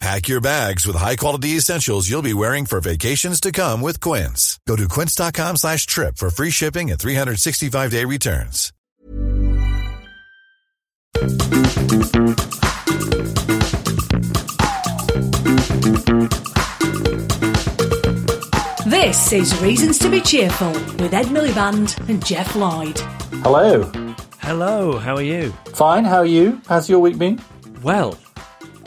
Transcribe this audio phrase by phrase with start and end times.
[0.00, 4.60] Pack your bags with high-quality essentials you'll be wearing for vacations to come with Quince.
[4.66, 8.72] Go to quince.com slash trip for free shipping and 365-day returns.
[18.86, 22.98] This is Reasons to be Cheerful with Ed Miliband and Geoff Lloyd.
[23.42, 23.90] Hello.
[24.38, 25.50] Hello, how are you?
[25.74, 26.60] Fine, how are you?
[26.68, 27.40] How's your week been?
[27.82, 28.16] Well,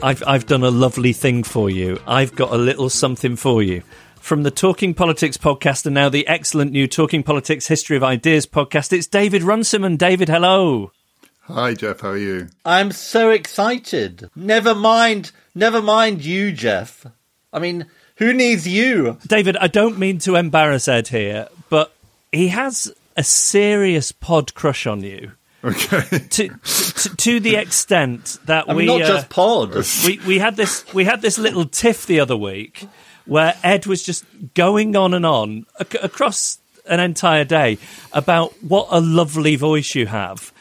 [0.04, 2.00] I've I've done a lovely thing for you.
[2.08, 3.84] I've got a little something for you.
[4.20, 8.46] From the Talking Politics podcast and now the excellent new Talking Politics History of Ideas
[8.46, 9.98] podcast, it's David Runciman.
[9.98, 10.92] David, hello.
[11.42, 12.02] Hi, Geoff.
[12.02, 12.50] How are you?
[12.66, 14.30] I'm so excited.
[14.36, 17.06] Never mind, never mind you, Geoff.
[17.54, 17.86] I mean,
[18.16, 19.18] who needs you?
[19.28, 21.94] David, I don't mean to embarrass Ed here, but
[22.32, 25.34] he has a serious pod crush on you.
[25.64, 26.02] Okay.
[26.02, 29.74] To, to, to the extent that I we not uh, just pod.
[30.06, 32.88] we we had this we had this little tiff the other week
[33.26, 37.78] where Ed was just going on and on ac- across an entire day
[38.12, 40.52] about what a lovely voice you have.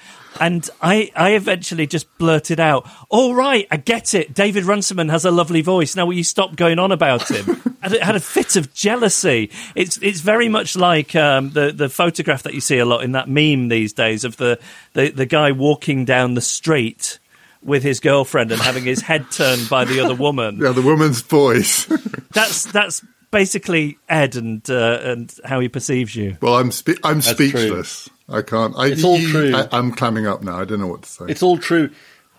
[0.40, 4.34] And I, I eventually just blurted out, "All right, I get it.
[4.34, 5.94] David Runciman has a lovely voice.
[5.94, 9.50] Now will you stop going on about him?" and it had a fit of jealousy.
[9.74, 13.12] It's it's very much like um, the the photograph that you see a lot in
[13.12, 14.58] that meme these days of the,
[14.94, 17.18] the, the guy walking down the street
[17.62, 20.58] with his girlfriend and having his head turned by the other woman.
[20.62, 21.84] Yeah, the woman's voice.
[22.32, 26.36] That's that's basically Ed and uh, and how he perceives you.
[26.40, 28.08] well, I'm spe- I'm That's speechless.
[28.30, 28.74] I can't.
[28.76, 29.54] I, It's all you- true.
[29.54, 30.58] I, I'm clamming up now.
[30.58, 31.24] I don't know what to say.
[31.28, 31.90] It's all true.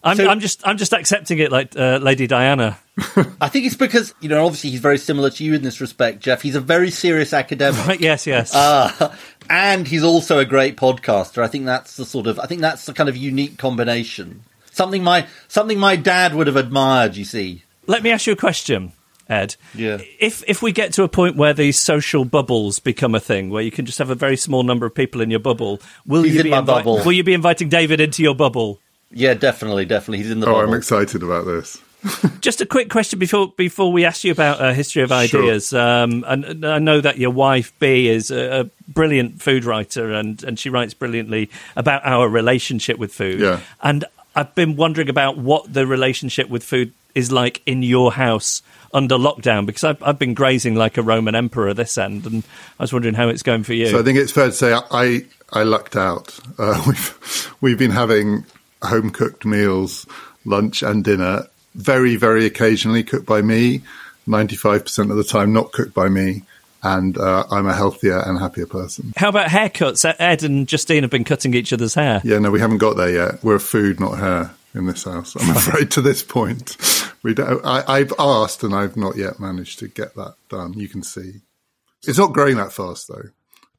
[0.03, 2.79] I'm So- I'm just I'm just accepting it like uh, Lady Diana.
[3.39, 6.21] I think it's because, you know, obviously he's very similar to you in this respect,
[6.21, 6.41] Geoff.
[6.41, 7.85] He's a very serious academic.
[7.87, 7.99] Right?
[8.01, 8.53] Yes, yes.
[8.53, 9.15] Uh,
[9.49, 11.43] and he's also a great podcaster.
[11.43, 14.43] I think that's the sort of, I think that's the kind of unique combination.
[14.71, 17.63] Something my, something my dad would have admired, you see.
[17.87, 18.91] Let me ask you a question,
[19.31, 19.55] Ed.
[19.73, 19.99] Yeah.
[20.19, 23.63] If if we get to a point where these social bubbles become a thing, where
[23.63, 26.33] you can just have a very small number of people in your bubble, will He's
[26.33, 27.03] you in be my invi- bubble.
[27.05, 28.79] Will you be inviting David into your bubble?
[29.09, 30.19] Yeah, definitely, definitely.
[30.19, 30.69] He's in the oh, bubble.
[30.69, 31.81] I'm excited about this.
[32.41, 35.17] Just a quick question before before we ask you about uh, history of Sure.
[35.17, 35.71] ideas.
[35.71, 40.11] Um, and, and I know that your wife Bee is a, a brilliant food writer,
[40.11, 43.39] and and she writes brilliantly about our relationship with food.
[43.39, 43.59] Yeah.
[43.81, 44.03] And
[44.35, 48.61] I've been wondering about what the relationship with food is like in your house
[48.93, 52.43] under lockdown because I've, I've been grazing like a Roman emperor this end, and
[52.79, 53.87] I was wondering how it's going for you.
[53.87, 56.37] So I think it's fair to say I I lucked out.
[56.57, 58.45] Uh, we've we've been having
[58.83, 60.05] home cooked meals,
[60.45, 63.81] lunch and dinner, very very occasionally cooked by me.
[64.27, 66.43] Ninety five percent of the time, not cooked by me,
[66.83, 69.13] and uh, I'm a healthier and happier person.
[69.17, 70.05] how about haircuts?
[70.19, 72.21] Ed and Justine have been cutting each other's hair.
[72.23, 73.43] Yeah, no, we haven't got there yet.
[73.43, 75.35] We're food, not hair, in this house.
[75.39, 76.77] I'm afraid to this point,
[77.23, 77.63] we don't.
[77.65, 80.73] I, I've asked, and I've not yet managed to get that done.
[80.73, 81.41] You can see,
[82.07, 83.29] it's not growing that fast though.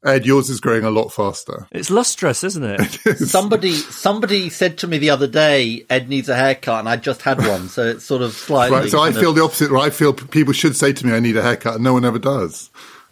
[0.05, 1.69] Ed, yours is growing a lot faster.
[1.71, 2.81] It's lustrous, isn't it?
[3.19, 7.23] Somebody, somebody said to me the other day, Ed needs a haircut, and I just
[7.23, 8.77] had one, so it's sort of slightly.
[8.79, 9.71] Right, so I kind of- feel the opposite.
[9.71, 12.05] Right, I feel people should say to me, "I need a haircut," and no one
[12.05, 12.71] ever does,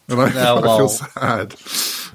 [0.09, 1.50] and I, No, oh, I feel sad.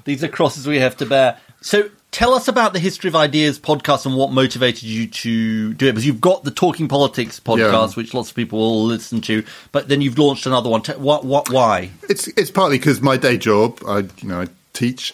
[0.04, 1.38] These are crosses we have to bear.
[1.62, 5.88] So tell us about the History of Ideas podcast and what motivated you to do
[5.88, 5.92] it.
[5.92, 7.94] Because you've got the Talking Politics podcast, Yeah.
[7.94, 10.80] which lots of people will listen to, but then you've launched another one.
[10.96, 11.26] What?
[11.26, 11.50] What?
[11.50, 11.90] Why?
[12.08, 15.12] It's it's partly because my day job, I you know I teach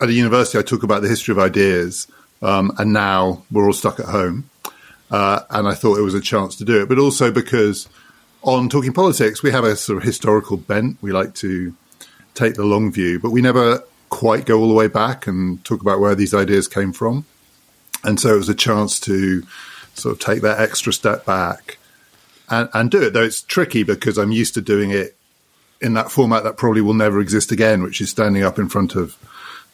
[0.00, 2.06] at a university, I talk about the history of ideas,
[2.42, 4.48] um, and now we're all stuck at home.
[5.10, 7.88] Uh, and I thought it was a chance to do it, but also because
[8.42, 10.96] on talking politics, we have a sort of historical bent.
[11.02, 11.74] We like to
[12.34, 15.80] take the long view, but we never quite go all the way back and talk
[15.80, 17.24] about where these ideas came from.
[18.04, 19.42] And so it was a chance to
[19.94, 21.78] sort of take that extra step back
[22.48, 23.12] and, and do it.
[23.12, 25.16] Though it's tricky because I'm used to doing it
[25.80, 28.94] in that format that probably will never exist again, which is standing up in front
[28.94, 29.16] of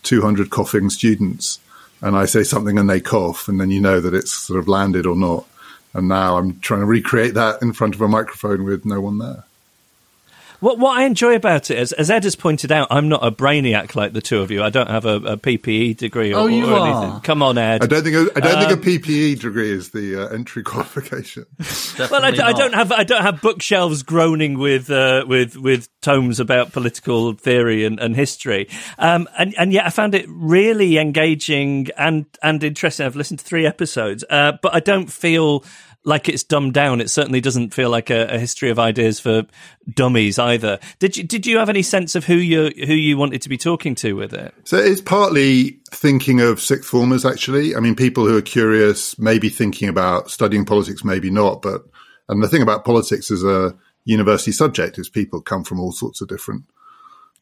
[0.03, 1.61] 200 coughing students
[2.03, 4.69] and I say something and they cough, and then you know that it's sort of
[4.69, 5.47] landed or not.
[5.95, 9.19] And now I'm trying to recreate that in front of a microphone with no one
[9.19, 9.45] there.
[10.63, 13.33] What what I enjoy about it, as, as Ed has pointed out, I'm not a
[13.33, 14.63] brainiac like the two of you.
[14.63, 17.05] I don't have a, a PPE degree or, Oh, you or are.
[17.05, 17.21] anything.
[17.23, 17.83] Come on, Ed.
[17.83, 20.63] I don't think a, I don't Um, think a PPE degree is the uh, entry
[20.73, 21.47] qualification.
[21.99, 25.89] Well, I, d- I don't have I don't have bookshelves groaning with uh, with with
[26.01, 28.69] tomes about political theory and, and history,
[28.99, 33.05] um, and and yet I found it really engaging and and interesting.
[33.05, 35.65] I've listened to three episodes, uh, but I don't feel
[36.05, 37.01] like it's dumbed down.
[37.01, 39.45] It certainly doesn't feel like a, a history of ideas for
[39.89, 40.79] dummies either.
[40.99, 43.59] Did you did you have any sense of who you who you wanted to be
[43.59, 44.55] talking to with it?
[44.65, 47.77] So it's partly thinking of sixth formers, actually.
[47.77, 51.63] I mean, people who are curious, maybe thinking about studying politics, maybe not.
[51.63, 51.83] But,
[52.29, 56.21] and the thing about politics as a university subject is people come from all sorts
[56.21, 56.65] of different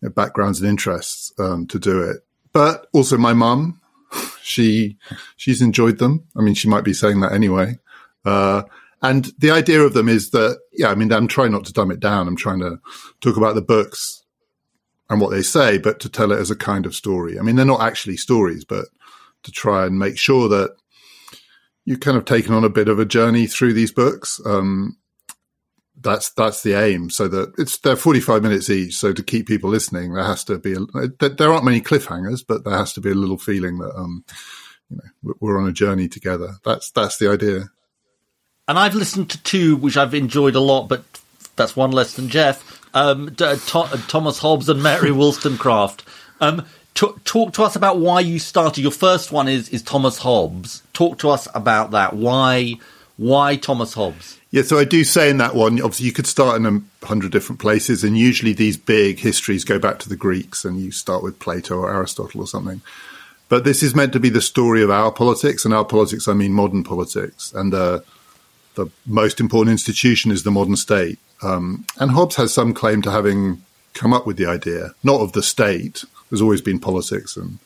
[0.02, 2.18] you know, backgrounds and interests um, to do it.
[2.52, 3.80] But also my mum,
[4.42, 4.98] she,
[5.36, 6.24] she's enjoyed them.
[6.36, 7.78] I mean, she might be saying that anyway.
[8.24, 8.62] Uh,
[9.02, 11.90] and the idea of them is that, yeah, I mean, I'm trying not to dumb
[11.90, 12.28] it down.
[12.28, 12.78] I'm trying to
[13.20, 14.22] talk about the books
[15.08, 17.38] and what they say, but to tell it as a kind of story.
[17.38, 18.86] I mean, they're not actually stories, but
[19.42, 20.76] to try and make sure that
[21.84, 24.40] you've kind of taken on a bit of a journey through these books.
[24.44, 24.98] Um,
[26.02, 27.10] that's that's the aim.
[27.10, 28.96] So that it's they're forty five minutes each.
[28.96, 32.64] So to keep people listening, there has to be a, there aren't many cliffhangers, but
[32.64, 34.24] there has to be a little feeling that um,
[34.88, 36.54] you know we're on a journey together.
[36.64, 37.70] That's that's the idea.
[38.68, 41.02] And I've listened to two, which I've enjoyed a lot, but
[41.56, 42.80] that's one less than Geoff.
[42.94, 46.04] Um, D- To- Thomas Hobbes and Mary Wollstonecraft.
[46.40, 46.64] Um,
[46.94, 48.80] talk to us about why you started.
[48.82, 50.82] Your first one is is Thomas Hobbes.
[50.92, 52.14] Talk to us about that.
[52.14, 52.74] Why
[53.16, 54.38] why Thomas Hobbes?
[54.50, 57.30] Yeah, so I do say in that one, obviously you could start in a hundred
[57.32, 61.22] different places, and usually these big histories go back to the Greeks, and you start
[61.22, 62.80] with Plato or Aristotle or something.
[63.48, 66.32] But this is meant to be the story of our politics, and our politics, I
[66.32, 68.00] mean modern politics, and uh,
[68.84, 71.18] the most important institution is the modern state.
[71.42, 73.62] Um, and Hobbes has some claim to having
[73.94, 76.04] come up with the idea, not of the state.
[76.28, 77.58] There's always been politics, and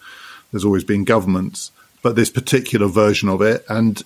[0.50, 1.70] there's always been governments,
[2.02, 4.02] but this particular version of it, and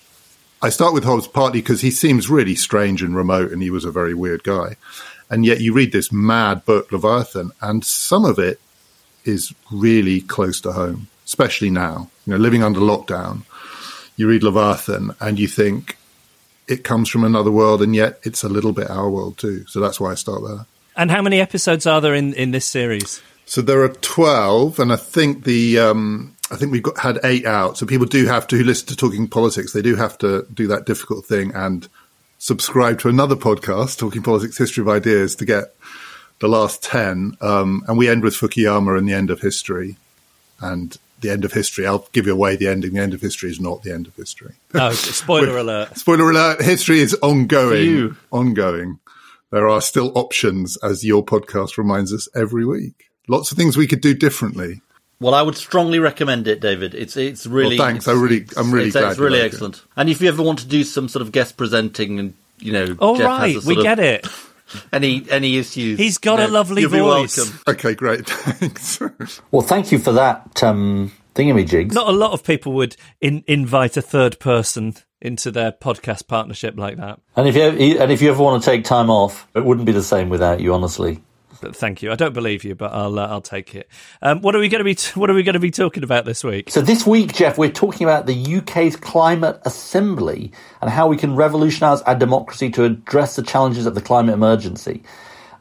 [0.60, 3.84] I start with Hobbes partly because he seems really strange and remote, and he was
[3.84, 4.76] a very weird guy.
[5.30, 8.60] And yet, you read this mad book, Leviathan, and some of it
[9.24, 12.10] is really close to home, especially now.
[12.26, 13.42] You know, living under lockdown,
[14.16, 15.96] you read Leviathan, and you think
[16.68, 19.66] it comes from another world, and yet it's a little bit our world too.
[19.66, 20.66] So that's why I start there.
[20.96, 23.22] And how many episodes are there in, in this series?
[23.46, 27.46] So there are twelve, and I think the um, I think we've got had eight
[27.46, 27.78] out.
[27.78, 29.72] So people do have to who listen to Talking Politics.
[29.72, 31.88] They do have to do that difficult thing and
[32.38, 35.74] subscribe to another podcast, Talking Politics: History of Ideas, to get
[36.40, 37.36] the last ten.
[37.40, 39.96] Um, and we end with Fukuyama and the end of history,
[40.60, 41.86] and the end of history.
[41.86, 42.94] I'll give you away the ending.
[42.94, 44.54] The end of history is not the end of history.
[44.74, 45.96] Oh, spoiler alert.
[45.96, 47.84] Spoiler alert: history is ongoing.
[47.84, 48.16] you.
[48.30, 48.98] Ongoing.
[49.50, 53.10] There are still options, as your podcast reminds us every week.
[53.28, 54.82] Lots of things we could do differently.
[55.20, 56.94] Well, I would strongly recommend it, David.
[56.94, 58.04] It's it's really Well, thanks.
[58.06, 59.54] it's- I really- I'm really it's, uh, glad it's really like it.
[59.54, 59.82] excellent.
[59.96, 62.96] And if you ever want to do some sort of guest presenting, and you know,
[63.00, 64.26] All Geoff right, has a we of- get it.
[64.92, 65.98] Any any issues?
[65.98, 67.36] He's got you a lovely you'll be voice.
[67.36, 67.60] welcome.
[67.68, 68.26] Okay, great.
[68.28, 69.00] Thanks.
[69.50, 71.92] Well, thank you for that um, thingamajig.
[71.92, 76.74] Not a lot of people would in, invite a third person into their podcast partnership
[76.76, 77.20] like that.
[77.36, 79.92] And if you and if you ever want to take time off, it wouldn't be
[79.92, 81.20] the same without you, honestly.
[81.60, 82.12] But thank you.
[82.12, 83.88] I don't believe you, but I'll uh, I'll take it.
[84.22, 86.04] Um, what are we going to be t- What are we going to be talking
[86.04, 86.70] about this week?
[86.70, 91.36] So this week, Geoff, we're talking about the UK's climate assembly and how we can
[91.36, 95.02] revolutionise our democracy to address the challenges of the climate emergency.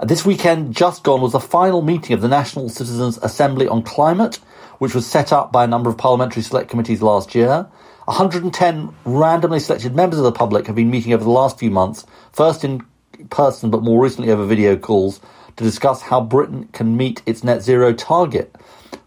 [0.04, 4.36] This weekend, just gone, was the final meeting of the National Citizens Assembly on Climate,
[4.78, 7.68] which was set up by a number of parliamentary select committees last year.
[8.06, 12.06] 110 randomly selected members of the public have been meeting over the last few months,
[12.32, 12.86] first in
[13.32, 15.20] person but more recently over video calls,
[15.58, 18.56] to discuss how Britain can meet its net zero target.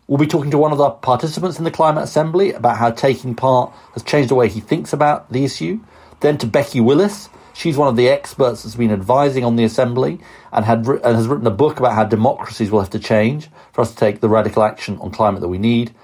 [0.06, 3.34] We'll be talking to one of the participants in the Climate Assembly about how taking
[3.34, 5.80] part has changed the way he thinks about the issue.
[6.20, 7.28] Then to Becky Willis.
[7.52, 10.20] She's one of the experts that's been advising on the Assembly
[10.52, 13.82] and, had and has written a book about how democracies will have to change for
[13.82, 15.94] us to take the radical action on climate that we need.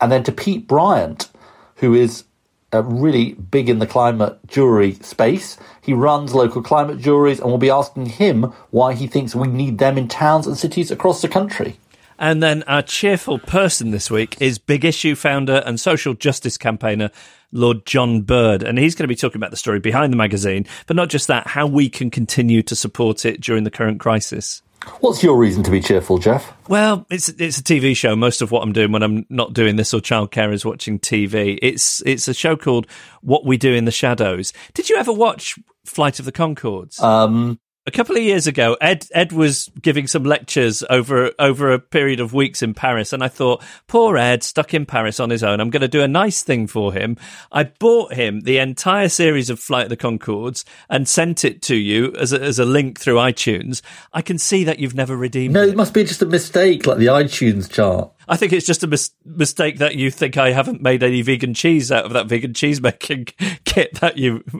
[0.00, 1.28] And then to Pete Bryant,
[1.76, 2.24] who is
[2.72, 5.56] uh, really big in the climate jury space.
[5.80, 9.78] He runs local climate juries, and we'll be asking him why he thinks we need
[9.78, 11.78] them in towns and cities across the country.
[12.18, 17.10] And then our cheerful person this week is Big Issue founder and social justice campaigner
[17.50, 18.62] Lord John Bird.
[18.62, 21.26] And he's going to be talking about the story behind the magazine, but not just
[21.26, 24.62] that, how we can continue to support it during the current crisis.
[25.00, 26.52] What's your reason to be cheerful, Geoff?
[26.68, 28.14] Well, it's it's a TV show.
[28.16, 31.58] Most of what I'm doing when I'm not doing this or childcare is watching TV.
[31.60, 32.86] It's it's a show called
[33.20, 34.52] What We Do in the Shadows.
[34.74, 37.00] Did you ever watch Flight of the Conchords?
[37.02, 41.78] Um, a couple of years ago, Ed Ed was giving some lectures over over a
[41.80, 45.42] period of weeks in Paris, and I thought, poor Ed, stuck in Paris on his
[45.42, 45.60] own.
[45.60, 47.16] I'm going to do a nice thing for him.
[47.50, 51.76] I bought him the entire series of Flight of the Conchords and sent it to
[51.76, 53.82] you as a, as a link through iTunes.
[54.12, 55.70] I can see that you've never redeemed no, it.
[55.70, 58.12] it must be just a mistake, like the iTunes chart.
[58.28, 61.54] I think it's just a mis- mistake that you think I haven't made any vegan
[61.54, 63.26] cheese out of that vegan cheese making
[63.64, 64.44] kit that you.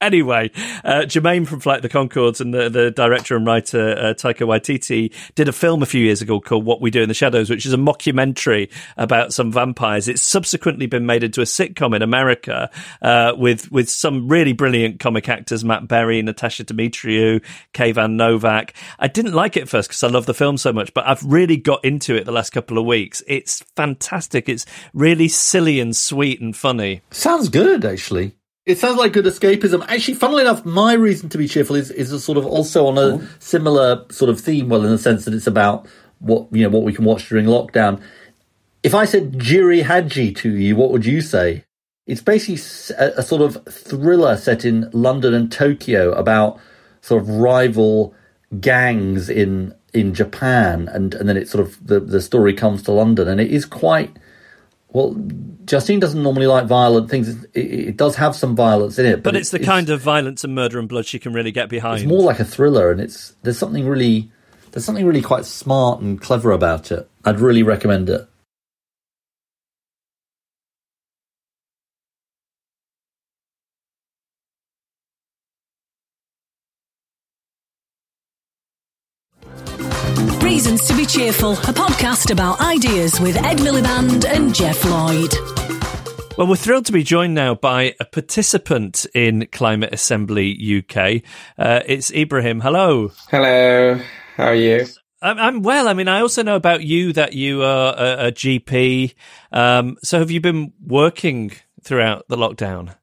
[0.00, 0.50] Anyway,
[0.82, 4.46] uh, Jemaine from Flight of the Conchords and the, the director and writer uh, Taika
[4.46, 7.50] Waititi did a film a few years ago called What We Do in the Shadows,
[7.50, 10.08] which is a mockumentary about some vampires.
[10.08, 12.70] It's subsequently been made into a sitcom in America
[13.02, 18.72] uh, with with some really brilliant comic actors: Matt Berry, Natasha Demetriou, Kayvan Novak.
[18.98, 21.22] I didn't like it at first because I love the film so much, but I've
[21.22, 23.22] really got into it the last couple of weeks.
[23.28, 24.48] It's fantastic.
[24.48, 24.64] It's
[24.94, 27.02] really silly and sweet and funny.
[27.10, 28.34] Sounds good, actually.
[28.70, 29.84] It sounds like good escapism.
[29.88, 32.98] Actually, funnily enough, my reason to be cheerful is, is a sort of also on
[32.98, 33.26] a mm-hmm.
[33.38, 34.68] similar sort of theme.
[34.68, 35.88] Well, in the sense that it's about
[36.20, 38.00] what you know what we can watch during lockdown.
[38.82, 41.64] If I said Giri/Haji to you, what would you say?
[42.06, 42.60] It's basically
[42.96, 46.58] a, a sort of thriller set in London and Tokyo about
[47.02, 48.14] sort of rival
[48.60, 52.92] gangs in in Japan, and and then it sort of the the story comes to
[52.92, 54.16] London, and it is quite
[54.92, 55.14] well,
[55.64, 57.28] Justine doesn't normally like violent things.
[57.28, 60.44] It, it does have some violence in it, but, but it's the kind of violence
[60.44, 62.00] and murder and blood she can really get behind.
[62.00, 64.30] It's more like a thriller, and it's there's something really
[64.72, 67.08] there's something really quite smart and clever about it.
[67.24, 68.28] I'd really recommend it.
[80.60, 85.32] Reasons to be Cheerful, a podcast about ideas with Ed Miliband and Geoff Lloyd.
[86.36, 91.22] Well, we're thrilled to be joined now by a participant in Climate Assembly UK.
[91.58, 92.60] Uh, it's Ibrahim.
[92.60, 93.10] Hello.
[93.30, 94.02] Hello.
[94.36, 94.84] How are you?
[95.22, 95.88] I'm, I'm, well.
[95.88, 99.14] I mean, I also know about you that you are a, a GP.
[99.52, 101.52] Um, so, have you been working
[101.82, 102.96] throughout the lockdown?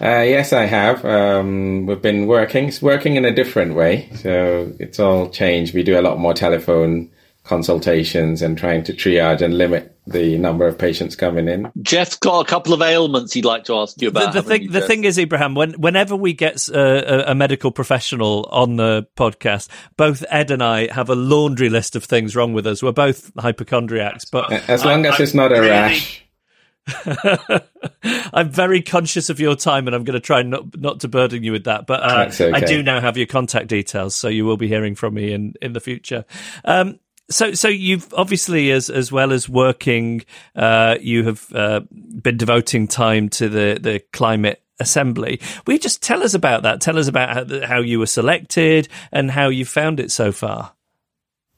[0.00, 1.04] Uh, yes, I have.
[1.04, 4.08] Um, we've been working, working in a different way.
[4.16, 5.74] So it's all changed.
[5.74, 7.10] We do a lot more telephone
[7.44, 11.70] consultations and trying to triage and limit the number of patients coming in.
[11.80, 14.32] Geoff's got a couple of ailments he'd like to ask you about.
[14.32, 17.70] The, the thing, you, the thing is, Ibrahim, when, whenever we get a, a, medical
[17.70, 22.52] professional on the podcast, both Ed and I have a laundry list of things wrong
[22.52, 22.82] with us.
[22.82, 26.24] We're both hypochondriacs, but as long I, as it's not a really, rash.
[28.32, 31.42] I'm very conscious of your time, and I'm going to try not not to burden
[31.42, 31.86] you with that.
[31.86, 32.52] But uh, okay.
[32.52, 35.54] I do now have your contact details, so you will be hearing from me in
[35.62, 36.24] in the future.
[36.64, 36.98] Um,
[37.30, 40.24] so, so you've obviously, as as well as working,
[40.54, 45.40] uh, you have uh, been devoting time to the the climate assembly.
[45.66, 46.80] Will you just tell us about that?
[46.80, 50.72] Tell us about how, how you were selected and how you found it so far.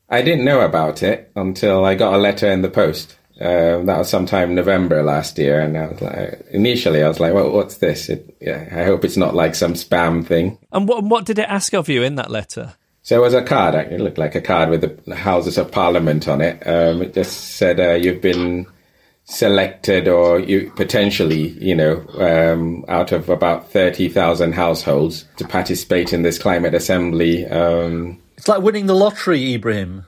[0.09, 3.17] I didn't know about it until I got a letter in the post.
[3.41, 7.35] Uh, that was sometime November last year, and I was like, initially, I was like,
[7.35, 8.09] "Well, what's this?
[8.09, 11.49] It, yeah, I hope it's not like some spam thing." And what what did it
[11.49, 12.75] ask of you in that letter?
[13.03, 13.75] So it was a card.
[13.75, 16.67] It looked like a card with the Houses of Parliament on it.
[16.67, 18.67] Um, it just said uh, you've been
[19.25, 26.13] selected, or you potentially, you know, um, out of about thirty thousand households to participate
[26.15, 27.47] in this climate assembly.
[27.47, 30.07] Um, it's like winning the lottery, Ibrahim.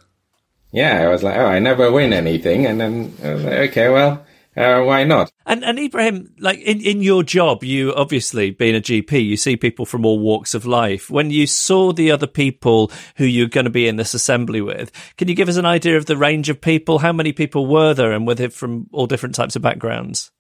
[0.70, 3.88] Yeah, I was like, oh, I never win anything, and then I was like, okay,
[3.88, 4.26] well,
[4.58, 5.30] uh, why not?
[5.46, 9.56] And and Ibrahim, like in, in your job, you obviously being a GP, you see
[9.56, 11.08] people from all walks of life.
[11.08, 14.90] When you saw the other people who you're going to be in this assembly with,
[15.16, 16.98] can you give us an idea of the range of people?
[16.98, 20.32] How many people were there, and were they from all different types of backgrounds?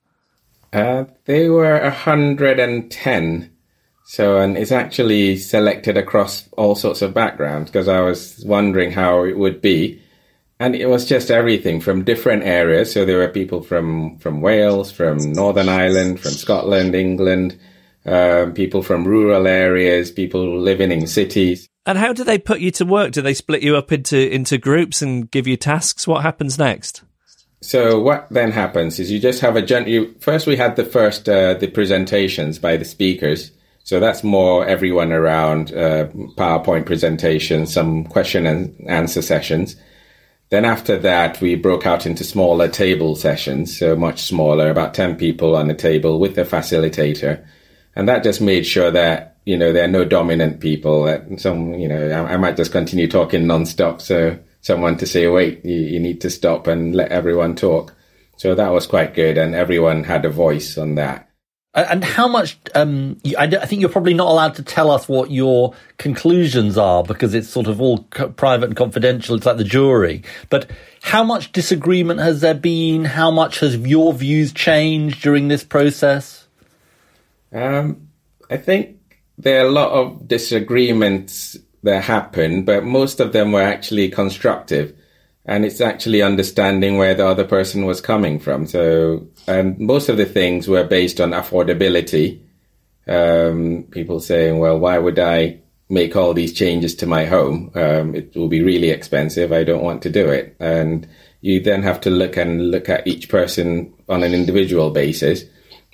[0.72, 3.52] Uh, they were hundred and ten.
[4.04, 9.24] So, and it's actually selected across all sorts of backgrounds because I was wondering how
[9.24, 10.02] it would be
[10.60, 12.92] and it was just everything from different areas.
[12.92, 17.58] So there were people from from Wales, from Northern Ireland, from Scotland, England,
[18.04, 21.68] um, people from rural areas, people living in cities.
[21.86, 23.12] And how do they put you to work?
[23.12, 26.06] Do they split you up into into groups and give you tasks?
[26.06, 27.02] What happens next?
[27.60, 30.84] So what then happens is you just have a gen- you, first we had the
[30.84, 33.50] first uh, the presentations by the speakers.
[33.84, 39.76] So that's more everyone around uh, PowerPoint presentations, some question and answer sessions.
[40.50, 45.16] Then after that, we broke out into smaller table sessions, so much smaller, about 10
[45.16, 47.44] people on the table with a facilitator.
[47.94, 51.04] And that just made sure that, you know, there are no dominant people.
[51.04, 54.00] That some, you know, I, I might just continue talking nonstop.
[54.00, 57.94] So someone to say, wait, you, you need to stop and let everyone talk.
[58.36, 59.36] So that was quite good.
[59.36, 61.27] And everyone had a voice on that.
[61.82, 62.58] And how much?
[62.74, 67.02] Um, I, I, think you're probably not allowed to tell us what your conclusions are
[67.02, 69.36] because it's sort of all co- private and confidential.
[69.36, 70.22] It's like the jury.
[70.50, 70.70] But
[71.02, 73.04] how much disagreement has there been?
[73.04, 76.46] How much has your views changed during this process?
[77.52, 78.08] Um,
[78.50, 78.98] I think
[79.36, 84.94] there are a lot of disagreements that happened, but most of them were actually constructive.
[85.44, 88.66] And it's actually understanding where the other person was coming from.
[88.66, 92.40] So, and most of the things were based on affordability.
[93.06, 97.70] Um, people saying, well, why would I make all these changes to my home?
[97.74, 99.52] Um, it will be really expensive.
[99.52, 100.54] I don't want to do it.
[100.60, 101.08] And
[101.40, 105.44] you then have to look and look at each person on an individual basis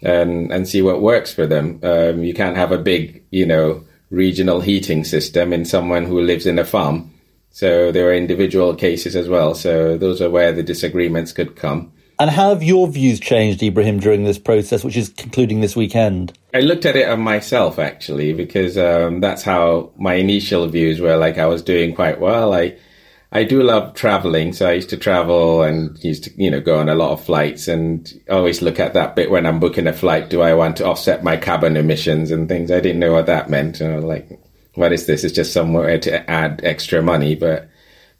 [0.03, 1.79] and, and see what works for them.
[1.83, 6.47] Um, you can't have a big, you know, regional heating system in someone who lives
[6.47, 7.13] in a farm.
[7.51, 9.55] So there are individual cases as well.
[9.55, 11.93] So those are where the disagreements could come.
[12.18, 16.38] And how have your views changed, Ibrahim, during this process, which is concluding this weekend?
[16.52, 21.16] I looked at it myself actually, because um, that's how my initial views were.
[21.16, 22.54] Like I was doing quite well.
[22.54, 22.76] I
[23.33, 26.78] I do love traveling, so I used to travel and used to you know go
[26.78, 29.92] on a lot of flights, and always look at that bit when I'm booking a
[29.92, 30.30] flight.
[30.30, 32.71] Do I want to offset my carbon emissions and things?
[32.71, 33.80] I didn't know what that meant.
[33.80, 34.40] You know, like
[34.75, 35.25] what is this?
[35.25, 37.68] It's just somewhere to add extra money, but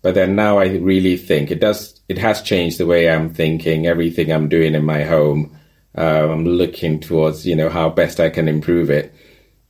[0.04, 1.99] but then now I really think it does.
[2.11, 3.87] It has changed the way I'm thinking.
[3.87, 5.58] Everything I'm doing in my home,
[5.96, 9.14] uh, I'm looking towards you know how best I can improve it.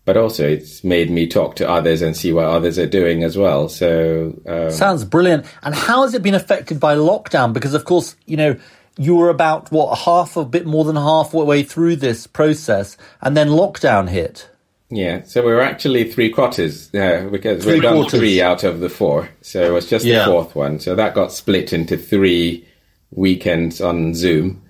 [0.05, 3.39] But also, it's made me talk to others and see what others are doing as
[3.39, 3.69] well.
[3.69, 5.47] So um, sounds brilliant.
[5.63, 7.53] And how has it been affected by lockdown?
[7.53, 8.57] Because of course, you know,
[8.99, 13.51] you were about what half, a bit more than halfway through this process, and then
[13.51, 14.51] lockdown hit.
[14.95, 18.79] Yeah, so we are actually three quarters uh, because we we've done three out of
[18.79, 19.29] the four.
[19.43, 20.21] So it was just yeah.
[20.21, 20.79] the fourth one.
[20.79, 22.65] So that got split into three
[23.11, 24.63] weekends on Zoom.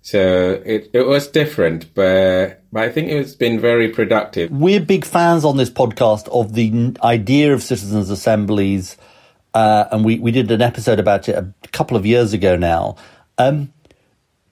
[0.00, 4.50] So it, it was different, but, but I think it's been very productive.
[4.50, 8.96] We're big fans on this podcast of the idea of citizens' assemblies,
[9.52, 12.96] uh, and we, we did an episode about it a couple of years ago now.
[13.36, 13.74] Um,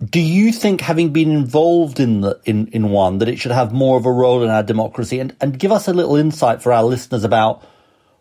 [0.04, 3.72] do you think, having been involved in the in, in one, that it should have
[3.72, 5.18] more of a role in our democracy?
[5.18, 7.64] And and give us a little insight for our listeners about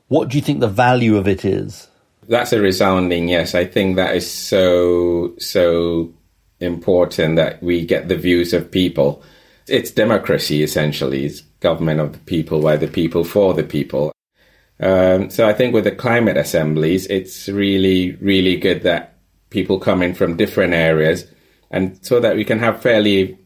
[0.08, 1.88] what do you think the value of it is?
[2.28, 3.54] That's a resounding yes.
[3.54, 6.13] I think that is so so
[6.60, 9.22] important that we get the views of people.
[9.68, 11.26] It's democracy essentially.
[11.26, 14.12] It's government of the people, by the people, for the people.
[14.80, 19.13] Um, so I think with the climate assemblies, it's really really good that
[19.52, 21.28] people come in from different areas
[21.71, 23.38] and so that we can have fairly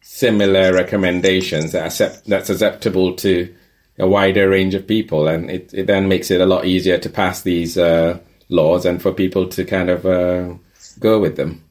[0.00, 3.54] similar recommendations that accept, that's acceptable to
[3.98, 7.08] a wider range of people, and it, it then makes it a lot easier to
[7.08, 10.52] pass these uh, laws and for people to kind of uh,
[10.98, 11.64] go with them.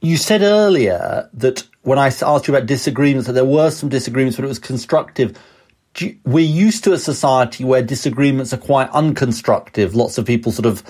[0.00, 4.36] You said earlier that when I asked you about disagreements, that there were some disagreements,
[4.36, 5.38] but it was constructive.
[5.98, 9.94] You, we're used to a society where disagreements are quite unconstructive.
[9.94, 10.82] Lots of people sort of,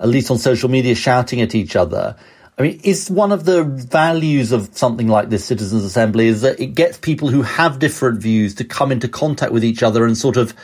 [0.00, 2.16] at least on social media, shouting at each other.
[2.62, 6.60] I mean, is one of the values of something like this citizens' assembly is that
[6.60, 10.16] it gets people who have different views to come into contact with each other and
[10.16, 10.54] sort of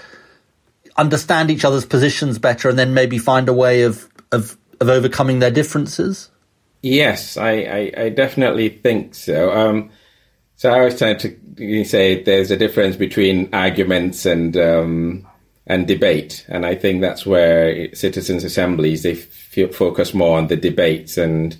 [0.96, 5.40] understand each other's positions better, and then maybe find a way of of, of overcoming
[5.40, 6.30] their differences.
[6.82, 9.50] Yes, I, I, I definitely think so.
[9.50, 9.90] Um,
[10.54, 15.26] so I was trying to say there's a difference between arguments and um,
[15.66, 20.56] and debate, and I think that's where citizens' assemblies they f- focus more on the
[20.56, 21.58] debates and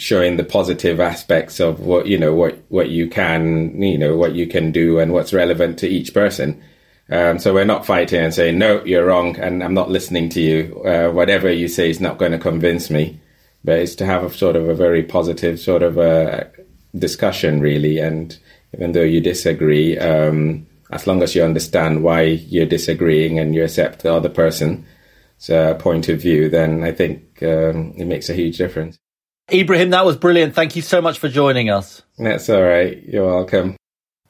[0.00, 4.34] showing the positive aspects of what you know what what you can you know what
[4.34, 6.62] you can do and what's relevant to each person.
[7.10, 10.40] Um, so we're not fighting and saying no, you're wrong, and I'm not listening to
[10.40, 10.82] you.
[10.84, 13.20] Uh, whatever you say is not going to convince me.
[13.64, 16.50] But it's to have a sort of a very positive sort of a
[16.96, 17.98] discussion, really.
[17.98, 18.38] And
[18.72, 23.64] even though you disagree, um, as long as you understand why you're disagreeing and you
[23.64, 24.84] accept the other person's
[25.50, 28.99] uh, point of view, then I think um, it makes a huge difference.
[29.52, 30.54] Ibrahim, that was brilliant.
[30.54, 32.02] Thank you so much for joining us.
[32.18, 33.02] That's all right.
[33.04, 33.76] You're welcome.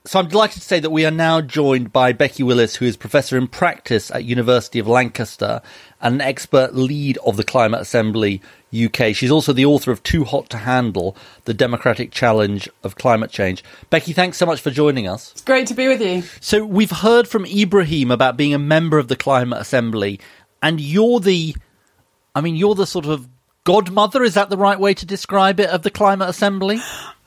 [0.06, 2.96] So I'm delighted to say that we are now joined by Becky Willis, who is
[2.96, 5.60] professor in practice at University of Lancaster
[6.00, 8.40] and an expert lead of the Climate Assembly
[8.72, 9.14] UK.
[9.14, 13.62] She's also the author of Too Hot to Handle The Democratic Challenge of Climate Change.
[13.90, 15.32] Becky, thanks so much for joining us.
[15.32, 16.22] It's great to be with you.
[16.40, 20.18] So, we've heard from Ibrahim about being a member of the Climate Assembly,
[20.62, 21.54] and you're the,
[22.34, 23.28] I mean, you're the sort of
[23.64, 26.78] godmother, is that the right way to describe it, of the Climate Assembly?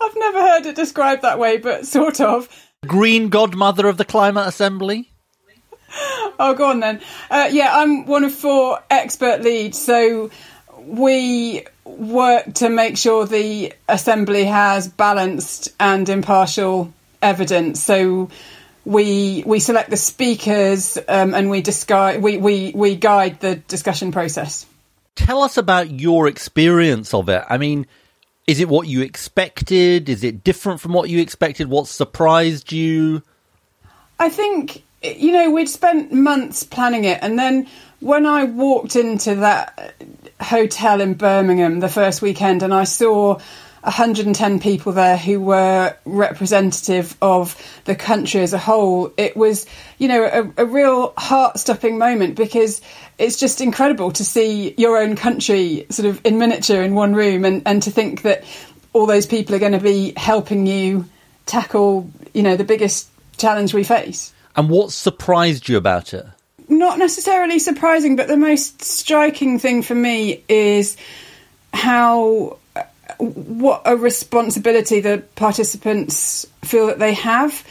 [0.01, 2.49] I've never heard it described that way, but sort of.
[2.85, 5.09] Green godmother of the Climate Assembly?
[6.39, 7.01] Oh, go on then.
[7.29, 10.31] Uh, yeah, I'm one of four expert leads, so
[10.79, 17.81] we work to make sure the assembly has balanced and impartial evidence.
[17.83, 18.29] So
[18.85, 24.11] we we select the speakers um, and we, disguise, we, we, we guide the discussion
[24.11, 24.65] process.
[25.15, 27.43] Tell us about your experience of it.
[27.49, 27.86] I mean,
[28.47, 30.10] is it what you expected?
[30.10, 31.69] Is it different from what you expected?
[31.69, 33.23] What surprised you?
[34.19, 37.67] I think, you know, we'd spent months planning it, and then
[37.99, 39.95] when I walked into that
[40.41, 43.39] hotel in Birmingham the first weekend and I saw
[43.83, 49.13] 110 people there who were representative of the country as a whole.
[49.17, 49.65] It was,
[49.97, 52.81] you know, a, a real heart stopping moment because
[53.17, 57.43] it's just incredible to see your own country sort of in miniature in one room
[57.43, 58.45] and, and to think that
[58.93, 61.05] all those people are going to be helping you
[61.45, 64.33] tackle, you know, the biggest challenge we face.
[64.55, 66.25] And what surprised you about it?
[66.69, 70.95] Not necessarily surprising, but the most striking thing for me is
[71.73, 72.59] how
[73.17, 77.65] what a responsibility the participants feel that they have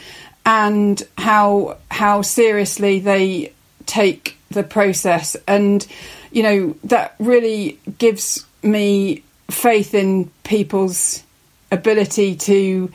[0.45, 3.53] and how how seriously they
[3.85, 5.35] take the process.
[5.47, 5.85] And
[6.31, 11.23] you know that really gives me faith in people's
[11.71, 12.91] ability to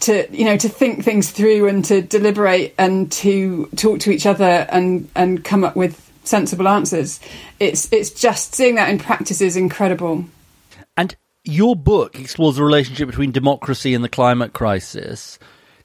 [0.00, 4.26] to you know to think things through and to deliberate and to talk to each
[4.26, 7.20] other and and come up with sensible answers.
[7.58, 10.24] It's it's just seeing that in practice is incredible.
[10.96, 11.16] And
[11.48, 15.38] your book explores the relationship between democracy and the climate crisis.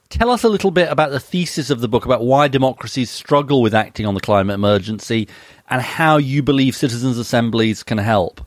[0.09, 3.61] Tell us a little bit about the thesis of the book about why democracies struggle
[3.61, 5.27] with acting on the climate emergency
[5.69, 8.41] and how you believe citizens' assemblies can help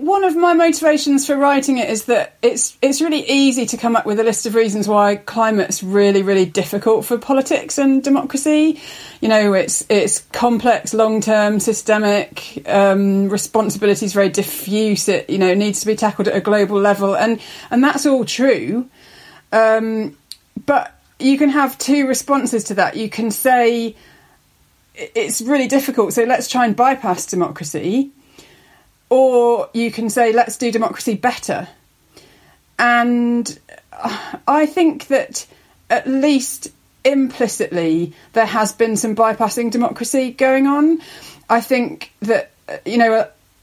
[0.00, 3.96] one of my motivations for writing it is that it's it's really easy to come
[3.96, 8.80] up with a list of reasons why climate's really really difficult for politics and democracy.
[9.20, 12.62] You know, it's it's complex, long term, systemic.
[12.66, 15.06] Um, responsibility is very diffuse.
[15.08, 17.38] It you know needs to be tackled at a global level, and
[17.70, 18.88] and that's all true.
[19.52, 20.16] Um,
[20.64, 22.96] but you can have two responses to that.
[22.96, 23.94] You can say
[24.94, 28.12] it's really difficult, so let's try and bypass democracy
[29.10, 31.68] or you can say, let's do democracy better.
[32.78, 33.58] And
[34.48, 35.46] I think that
[35.90, 36.72] at least
[37.04, 41.00] implicitly there has been some bypassing democracy going on.
[41.48, 42.52] I think that
[42.86, 43.12] you know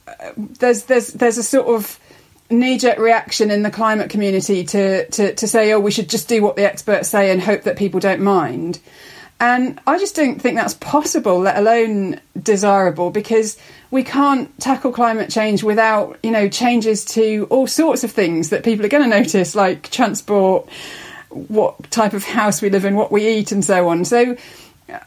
[0.08, 2.00] uh, there's there's there's a sort of
[2.50, 6.42] knee-jerk reaction in the climate community to, to to say oh we should just do
[6.42, 8.80] what the experts say and hope that people don't mind.
[9.40, 13.58] And I just don't think that's possible, let alone desirable, because
[13.92, 18.64] we can't tackle climate change without, you know, changes to all sorts of things that
[18.64, 20.68] people are going to notice, like transport,
[21.30, 24.06] what type of house we live in, what we eat, and so on.
[24.06, 24.38] So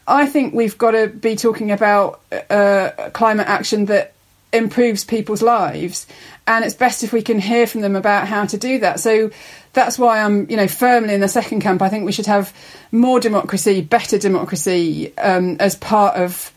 [0.07, 4.13] I think we've got to be talking about uh, climate action that
[4.53, 6.07] improves people's lives,
[6.47, 8.99] and it's best if we can hear from them about how to do that.
[8.99, 9.31] So
[9.73, 11.81] that's why I'm, you know, firmly in the second camp.
[11.81, 12.53] I think we should have
[12.91, 16.51] more democracy, better democracy, um, as part of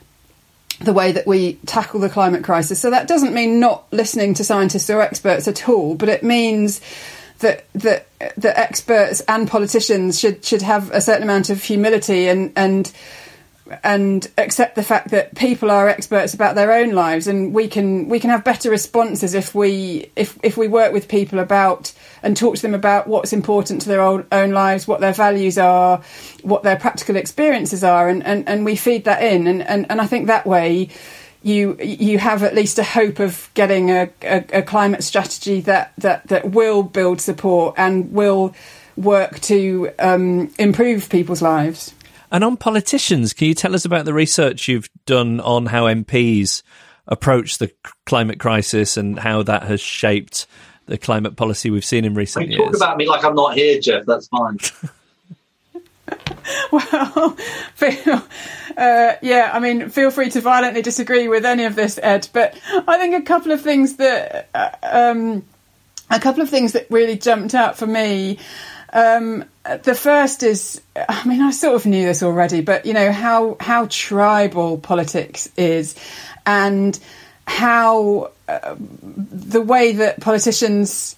[0.81, 2.81] the way that we tackle the climate crisis.
[2.81, 6.81] So that doesn't mean not listening to scientists or experts at all, but it means
[7.39, 12.53] that that that experts and politicians should should have a certain amount of humility and
[12.57, 12.93] and
[13.83, 18.09] and accept the fact that people are experts about their own lives and we can
[18.09, 22.37] we can have better responses if we if if we work with people about and
[22.37, 26.03] talk to them about what's important to their own, own lives what their values are
[26.43, 30.01] what their practical experiences are and and, and we feed that in and, and and
[30.01, 30.89] I think that way
[31.45, 35.93] you you have at least a hope of getting a, a, a climate strategy that,
[35.99, 38.55] that that will build support and will
[38.97, 41.95] work to um, improve people's lives.
[42.35, 46.65] And on politicians, can you tell us about the research you've done on how MPs
[47.07, 47.71] approach the
[48.07, 50.49] climate crisis and how that has shaped
[50.87, 52.61] the climate policy we've seen in recent years?
[52.61, 54.05] Talk about me like I'm not here, Geoff.
[54.05, 54.59] That's fine.
[56.73, 57.31] well,
[57.77, 58.23] feel,
[58.77, 62.29] uh, yeah, I mean, feel free to violently disagree with any of this, Ed.
[62.33, 65.45] But I think a couple of things that uh, um,
[66.11, 68.41] a couple of things that really jumped out for me
[68.95, 69.45] um,
[69.83, 73.57] the first is, I mean, I sort of knew this already, but you know how
[73.59, 75.97] how tribal politics is,
[76.47, 76.99] and
[77.47, 81.17] how uh, the way that politicians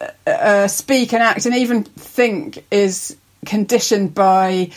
[0.00, 4.70] uh, uh, speak and act and even think is conditioned by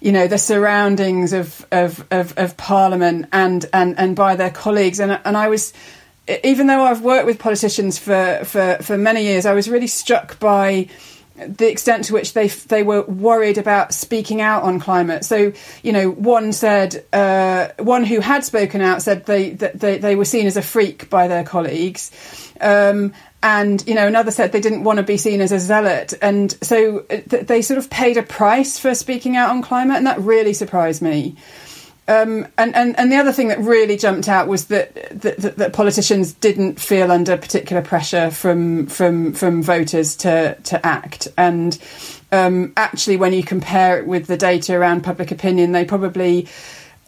[0.00, 4.98] you know the surroundings of of, of, of parliament and, and and by their colleagues.
[4.98, 5.72] And and I was
[6.42, 10.38] even though I've worked with politicians for, for, for many years I was really struck
[10.38, 10.88] by
[11.48, 15.24] the extent to which they they were worried about speaking out on climate.
[15.24, 15.52] So,
[15.82, 20.24] you know, one said uh, one who had spoken out said they they, they were
[20.24, 22.10] seen as a freak by their colleagues.
[22.60, 26.14] Um, and you know another said they didn't want to be seen as a zealot
[26.22, 29.96] and so uh, th- they sort of paid a price for speaking out on climate
[29.96, 31.34] and that really surprised me
[32.08, 35.72] um, and, and, and the other thing that really jumped out was that, that, that,
[35.72, 41.28] politicians didn't feel under particular pressure from from from voters to to act.
[41.38, 41.78] And
[42.32, 46.48] um, actually, when you compare it with the data around public opinion, they probably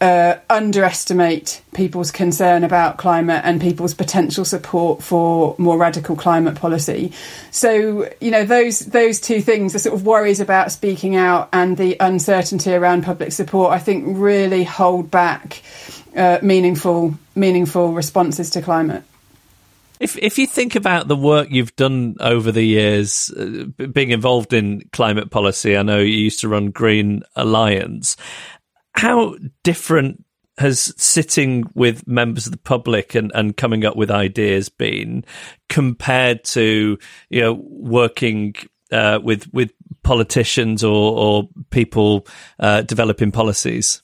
[0.01, 7.11] uh, underestimate people's concern about climate and people's potential support for more radical climate policy.
[7.51, 11.77] So, you know, those those two things, the sort of worries about speaking out and
[11.77, 15.61] the uncertainty around public support, I think really hold back
[16.15, 19.03] uh, meaningful meaningful responses to climate.
[19.97, 24.51] If if you think about the work you've done over the years, uh, being involved
[24.51, 28.17] in climate policy, I know you used to run Green Alliance
[28.95, 30.23] how different
[30.57, 35.25] has sitting with members of the public and, and coming up with ideas been
[35.67, 36.97] compared to
[37.29, 38.55] you know working
[38.91, 39.71] uh, with with
[40.03, 42.25] politicians or, or people
[42.59, 44.01] uh, developing policies?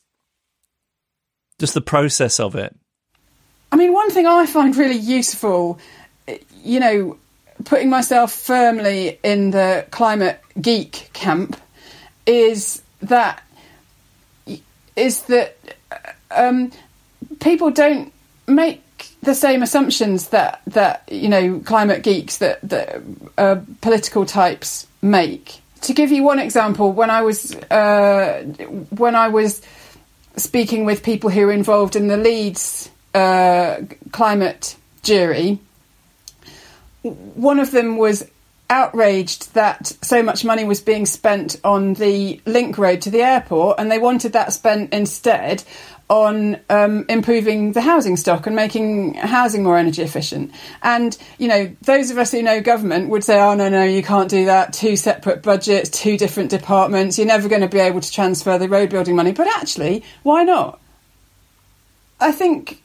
[1.60, 2.76] Just the process of it.
[3.72, 5.80] I mean, one thing I find really useful,
[6.64, 7.18] you know,
[7.64, 11.56] putting myself firmly in the climate geek camp,
[12.26, 13.42] is that
[15.02, 15.58] is that
[16.30, 16.72] um,
[17.40, 18.14] people don't
[18.48, 18.82] make
[19.24, 23.02] the same assumptions that that you know climate geeks that that
[23.38, 25.60] uh, political types make.
[25.82, 28.44] To give you one example, when I was uh,
[28.92, 29.62] when I was
[30.38, 33.78] speaking with people who were involved in the Leeds uh,
[34.12, 35.60] climate jury,
[37.02, 38.30] one of them was
[38.72, 43.80] outraged that so much money was being spent on the link road to the airport,
[43.80, 45.64] and they wanted that spent instead
[46.10, 50.52] on um, improving the housing stock and making housing more energy efficient.
[50.84, 54.04] And, you know, those of us who know government would say, oh, no, no, you
[54.04, 54.74] can't do that.
[54.74, 57.18] Two separate budgets, two different departments.
[57.18, 59.32] You're never going to be able to transfer the road building money.
[59.32, 60.82] But actually, why not?
[62.20, 62.82] I think,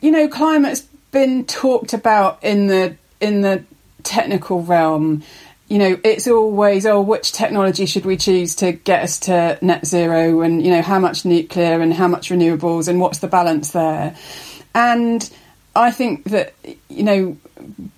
[0.00, 3.64] you know, climate's been talked about in the in the
[4.08, 5.22] technical realm,
[5.68, 9.84] you know, it's always, oh, which technology should we choose to get us to net
[9.86, 13.72] zero and, you know, how much nuclear and how much renewables and what's the balance
[13.72, 14.16] there?
[14.74, 15.30] And
[15.76, 16.54] I think that,
[16.88, 17.36] you know,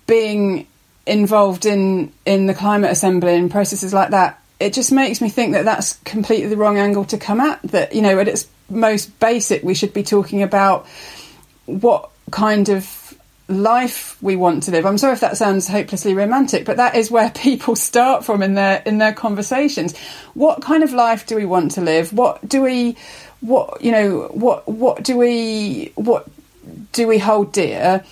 [0.05, 0.67] being
[1.05, 5.53] involved in, in the climate assembly and processes like that, it just makes me think
[5.53, 7.61] that that's completely the wrong angle to come at.
[7.63, 10.87] That, you know, at its most basic, we should be talking about
[11.65, 12.85] what kind of
[13.51, 14.85] life we want to live.
[14.85, 18.55] I'm sorry if that sounds hopelessly romantic, but that is where people start from in
[18.55, 19.97] their in their conversations.
[20.33, 22.13] What kind of life do we want to live?
[22.13, 22.97] What do we
[23.41, 26.27] what you know what what do we what
[26.91, 28.05] do we hold dear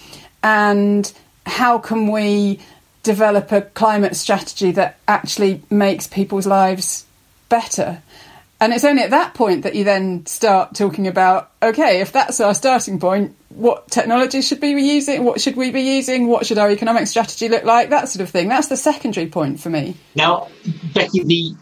[0.44, 1.12] and
[1.46, 2.60] how can we
[3.04, 7.06] develop a climate strategy that actually makes people's lives
[7.48, 8.02] better?
[8.62, 12.40] And it's only at that point that you then start talking about okay, if that's
[12.40, 15.24] our starting point, what technology should we be using?
[15.24, 16.28] What should we be using?
[16.28, 17.90] What should our economic strategy look like?
[17.90, 18.48] That sort of thing.
[18.48, 19.96] That's the secondary point for me.
[20.16, 20.50] Now,
[20.94, 21.56] Becky, the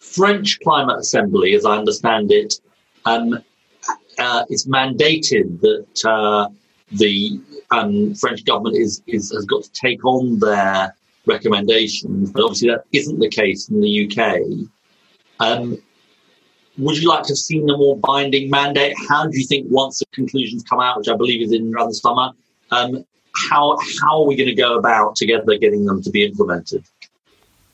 [0.00, 2.54] French Climate Assembly, as I understand it,
[3.04, 3.38] um,
[4.18, 6.48] uh, is mandated that uh,
[6.92, 10.94] the um, French government is, is, has got to take on their
[11.26, 14.68] recommendations, but obviously that isn't the case in the UK.
[15.38, 15.78] Um,
[16.80, 18.94] would you like to have seen a more binding mandate?
[19.08, 21.88] How do you think once the conclusions come out, which I believe is in around
[21.88, 22.32] the summer,
[22.70, 26.84] um, how how are we going to go about together getting them to be implemented?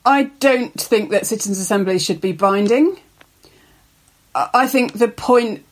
[0.05, 2.97] I don't think that citizens' assemblies should be binding.
[4.35, 5.65] I think the point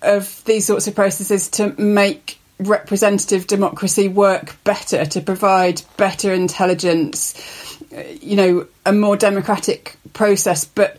[0.00, 6.32] of these sorts of processes is to make representative democracy work better, to provide better
[6.32, 7.78] intelligence,
[8.20, 10.96] you know, a more democratic process, but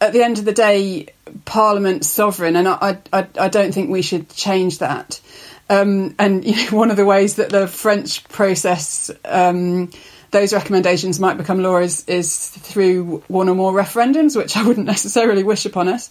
[0.00, 1.08] at the end of the day,
[1.44, 5.20] Parliament's sovereign, and I, I, I don't think we should change that.
[5.68, 9.90] Um, and you know, one of the ways that the French process um,
[10.30, 14.86] those recommendations might become law is, is through one or more referendums, which I wouldn't
[14.94, 16.10] necessarily wish upon us.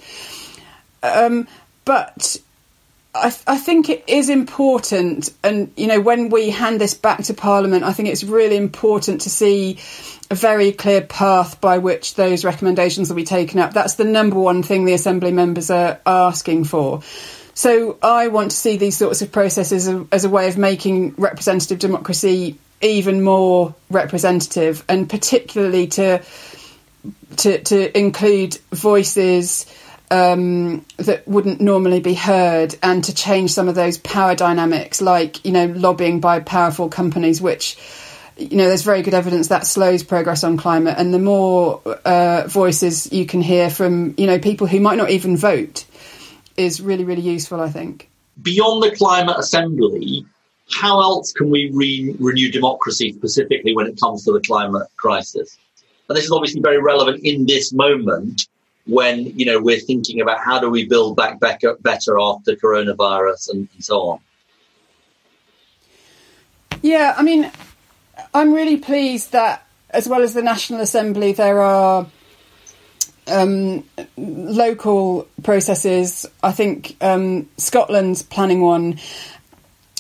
[1.02, 1.48] Um,
[1.86, 2.38] but
[3.14, 7.34] I, I think it is important, and you know, when we hand this back to
[7.34, 9.80] Parliament, I think it's really important to see
[10.30, 13.74] a very clear path by which those recommendations will be taken up.
[13.74, 17.02] That's the number one thing the Assembly members are asking for.
[17.56, 20.58] So I want to see these sorts of processes as a, as a way of
[20.58, 26.22] making representative democracy even more representative, and particularly to
[27.38, 29.66] to, to include voices
[30.12, 35.46] um, that wouldn't normally be heard and to change some of those power dynamics, like,
[35.46, 37.78] you know, lobbying by powerful companies, which,
[38.38, 40.96] you know, there's very good evidence that slows progress on climate.
[40.98, 45.12] And the more uh, voices you can hear from, you know, people who might not
[45.12, 45.86] even vote
[46.58, 48.10] is really, really useful, I think.
[48.42, 50.26] Beyond the Climate Assembly,
[50.72, 55.58] how else can we re- renew democracy specifically when it comes to the climate crisis?
[56.08, 58.48] And this is obviously very relevant in this moment
[58.90, 61.78] when you know we're thinking about how do we build back better,
[62.20, 64.20] after coronavirus and, and so on.
[66.82, 67.52] Yeah, I mean,
[68.34, 72.08] I'm really pleased that as well as the National Assembly, there are
[73.28, 73.84] um,
[74.18, 76.26] local processes.
[76.44, 79.00] I think um, Scotland's planning one.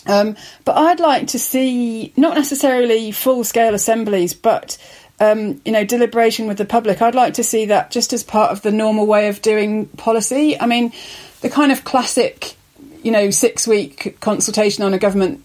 [0.05, 4.77] Um, but I'd like to see not necessarily full scale assemblies, but
[5.19, 7.01] um, you know, deliberation with the public.
[7.01, 10.59] I'd like to see that just as part of the normal way of doing policy.
[10.59, 10.93] I mean,
[11.41, 12.55] the kind of classic,
[13.03, 15.43] you know, six week consultation on a government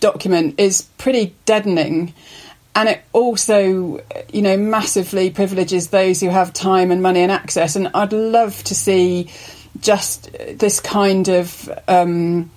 [0.00, 2.14] document is pretty deadening.
[2.74, 4.00] And it also,
[4.32, 7.76] you know, massively privileges those who have time and money and access.
[7.76, 9.30] And I'd love to see
[9.80, 12.50] just this kind of um,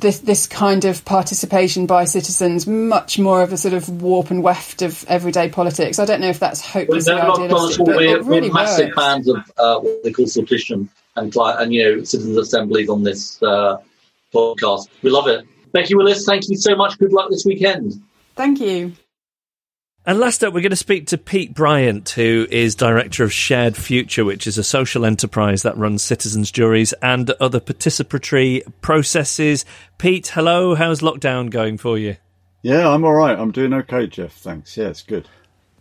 [0.00, 4.42] this this kind of participation by citizens much more of a sort of warp and
[4.42, 5.98] weft of everyday politics.
[5.98, 8.96] I don't know if that's hopelessly well, idealistic, but we're, it really we're massive works.
[8.96, 13.42] fans of uh, what they call sortition and and you know citizens assemblies on this
[13.42, 13.78] uh,
[14.32, 14.88] podcast.
[15.02, 15.46] We love it.
[15.72, 16.98] Becky Willis, thank you so much.
[16.98, 18.00] Good luck this weekend.
[18.34, 18.92] Thank you.
[20.06, 23.76] And last up, we're going to speak to Pete Bryant, who is director of Shared
[23.76, 29.66] Future, which is a social enterprise that runs citizens' juries and other participatory processes.
[29.98, 30.74] Pete, hello.
[30.74, 32.16] How's lockdown going for you?
[32.62, 33.38] Yeah, I'm all right.
[33.38, 34.32] I'm doing okay, Geoff.
[34.32, 34.74] Thanks.
[34.74, 35.28] Yeah, it's good.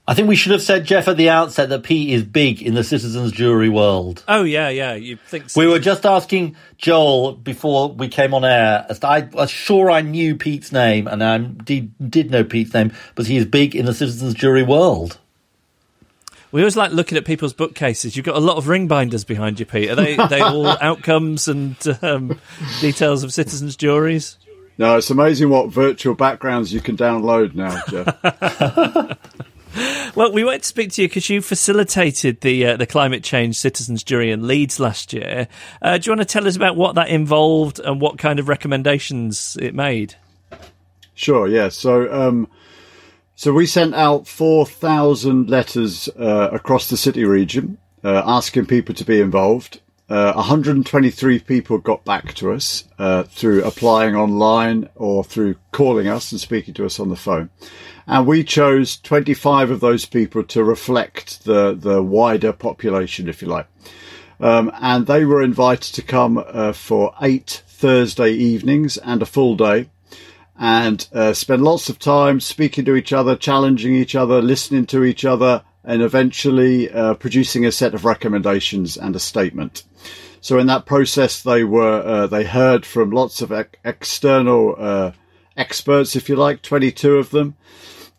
[0.09, 2.73] I think we should have said, Geoff, at the outset that Pete is big in
[2.73, 4.23] the citizens' jury world.
[4.27, 4.95] Oh, yeah, yeah.
[4.95, 5.61] You think so?
[5.61, 8.87] We were just asking Joel before we came on air.
[9.03, 13.27] I was sure I knew Pete's name, and I did, did know Pete's name, but
[13.27, 15.19] he is big in the citizens' jury world.
[16.51, 18.17] We always like looking at people's bookcases.
[18.17, 19.91] You've got a lot of ring binders behind you, Pete.
[19.91, 22.39] Are they, they all outcomes and um,
[22.81, 24.39] details of citizens' juries?
[24.79, 29.17] No, it's amazing what virtual backgrounds you can download now, Geoff.
[30.15, 33.57] Well, we wanted to speak to you because you facilitated the uh, the climate change
[33.57, 35.47] citizens jury in Leeds last year.
[35.81, 38.47] Uh, do you want to tell us about what that involved and what kind of
[38.47, 40.15] recommendations it made?
[41.13, 41.47] Sure.
[41.47, 41.69] Yeah.
[41.69, 42.49] So, um,
[43.35, 48.95] so we sent out four thousand letters uh, across the city region uh, asking people
[48.95, 49.79] to be involved.
[50.09, 56.31] Uh, 123 people got back to us uh, through applying online or through calling us
[56.31, 57.49] and speaking to us on the phone.
[58.07, 63.47] And we chose 25 of those people to reflect the, the wider population, if you
[63.47, 63.67] like.
[64.39, 69.55] Um, and they were invited to come uh, for eight Thursday evenings and a full
[69.55, 69.89] day
[70.59, 75.05] and uh, spend lots of time speaking to each other, challenging each other, listening to
[75.05, 79.83] each other, and eventually uh, producing a set of recommendations and a statement.
[80.41, 85.11] So in that process, they were uh, they heard from lots of ex- external uh,
[85.57, 87.55] experts, if you like, 22 of them,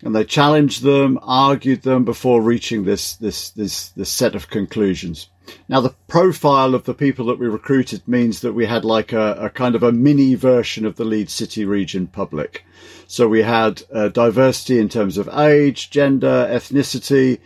[0.02, 5.28] and they challenged them, argued them before reaching this this this this set of conclusions.
[5.68, 9.32] Now, the profile of the people that we recruited means that we had like a,
[9.34, 12.64] a kind of a mini version of the Leeds City region public.
[13.06, 17.38] So we had uh, diversity in terms of age, gender, ethnicity,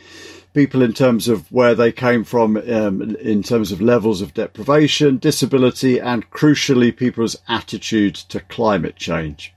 [0.54, 5.18] people in terms of where they came from, um, in terms of levels of deprivation,
[5.18, 9.52] disability, and crucially, people's attitude to climate change.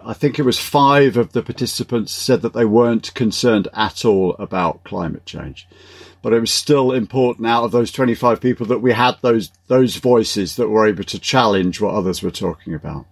[0.00, 4.34] I think it was five of the participants said that they weren't concerned at all
[4.38, 5.66] about climate change.
[6.24, 9.96] But it was still important out of those 25 people that we had those, those
[9.96, 13.04] voices that were able to challenge what others were talking about.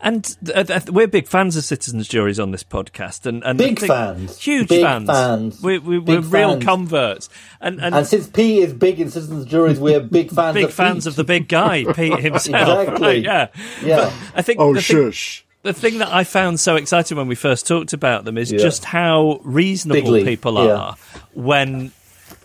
[0.00, 3.56] And th- uh, th- we're big fans of citizens' juries on this podcast, and, and
[3.56, 4.38] Big I think- fans.
[4.38, 5.08] huge Big fans.
[5.08, 5.62] fans.
[5.62, 6.64] We, we, Big we're real fans.
[6.64, 7.28] converts,
[7.62, 10.74] and and, And since P is big in citizens' juries, we're big fans big of
[10.74, 11.12] fans Pete.
[11.12, 12.80] of the big guy, Pete himself.
[12.88, 13.06] Exactly.
[13.06, 13.46] Right, yeah,
[13.82, 14.12] Yeah.
[14.34, 14.60] I think.
[14.60, 15.46] Oh, the thing- shush.
[15.62, 18.58] the thing that I found so exciting when we first talked about them is Yeah.
[18.58, 20.74] just how reasonable Big league, people yeah.
[20.74, 20.96] are
[21.32, 21.92] when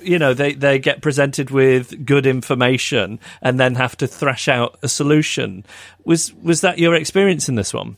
[0.02, 4.78] you know they they get presented with good information and then have to thrash out
[4.82, 5.66] a solution.
[6.06, 7.98] Was was that your experience in this one?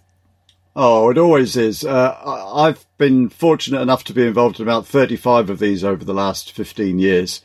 [0.76, 1.84] Oh, it always is.
[1.84, 2.16] Uh,
[2.56, 6.54] I've been fortunate enough to be involved in about 35 of these over the last
[6.54, 7.42] 15 years.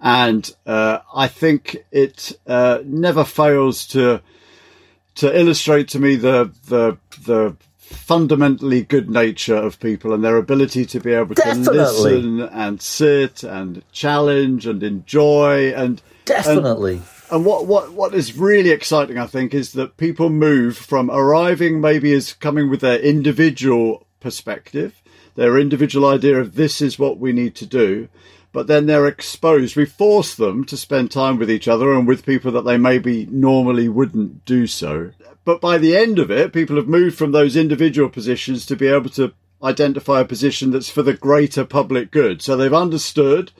[0.00, 4.20] And uh, I think it uh, never fails to
[5.16, 10.86] to illustrate to me the the the fundamentally good nature of people and their ability
[10.86, 11.64] to be able Definitely.
[11.64, 16.94] to listen and sit and challenge and enjoy and Definitely.
[16.94, 21.10] and, and what, what what is really exciting I think is that people move from
[21.10, 25.02] arriving maybe as coming with their individual perspective
[25.34, 28.08] their individual idea of this is what we need to do
[28.52, 32.24] but then they're exposed we force them to spend time with each other and with
[32.24, 35.10] people that they maybe normally wouldn't do so
[35.44, 38.86] but by the end of it, people have moved from those individual positions to be
[38.86, 39.32] able to
[39.62, 42.42] identify a position that's for the greater public good.
[42.42, 43.52] So they've understood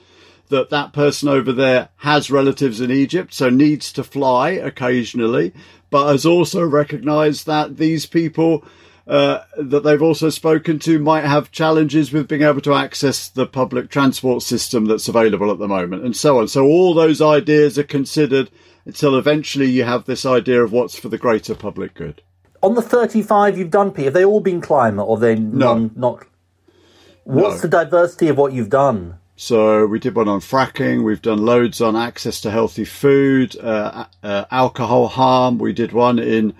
[0.49, 5.53] that that person over there has relatives in Egypt, so needs to fly occasionally,
[5.89, 8.63] but has also recognized that these people
[9.07, 13.45] uh, that they've also spoken to might have challenges with being able to access the
[13.45, 16.47] public transport system that's available at the moment and so on.
[16.47, 18.49] So all those ideas are considered
[18.85, 22.21] until eventually you have this idea of what's for the greater public good.
[22.61, 26.25] On the 35 you've done, Pete, have they all been climate or they none, not?
[27.23, 27.61] What's No.
[27.61, 29.15] the diversity of what you've done?
[29.35, 31.03] So we did one on fracking.
[31.03, 35.57] We've done loads on access to healthy food, uh, uh, alcohol harm.
[35.57, 36.53] We did one in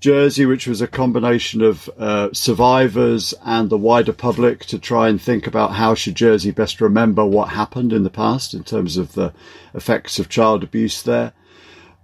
[0.00, 5.20] Jersey, which was a combination of uh, survivors and the wider public to try and
[5.20, 9.12] think about how should Jersey best remember what happened in the past in terms of
[9.12, 9.32] the
[9.74, 11.32] effects of child abuse there.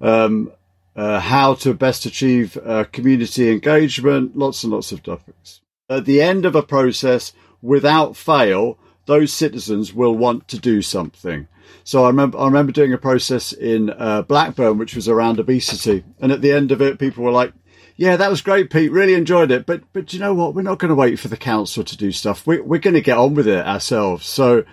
[0.00, 0.52] Um,
[0.96, 5.60] uh, how to best achieve uh, community engagement, lots and lots of topics.
[5.88, 7.32] At the end of a process,
[7.62, 11.48] without fail, those citizens will want to do something.
[11.84, 16.04] So I remember, I remember doing a process in uh, Blackburn, which was around obesity,
[16.20, 17.52] and at the end of it, people were like,
[17.96, 18.92] "Yeah, that was great, Pete.
[18.92, 20.54] Really enjoyed it, but but you know what?
[20.54, 22.46] We're not going to wait for the council to do stuff.
[22.46, 24.64] We, we're going to get on with it ourselves." So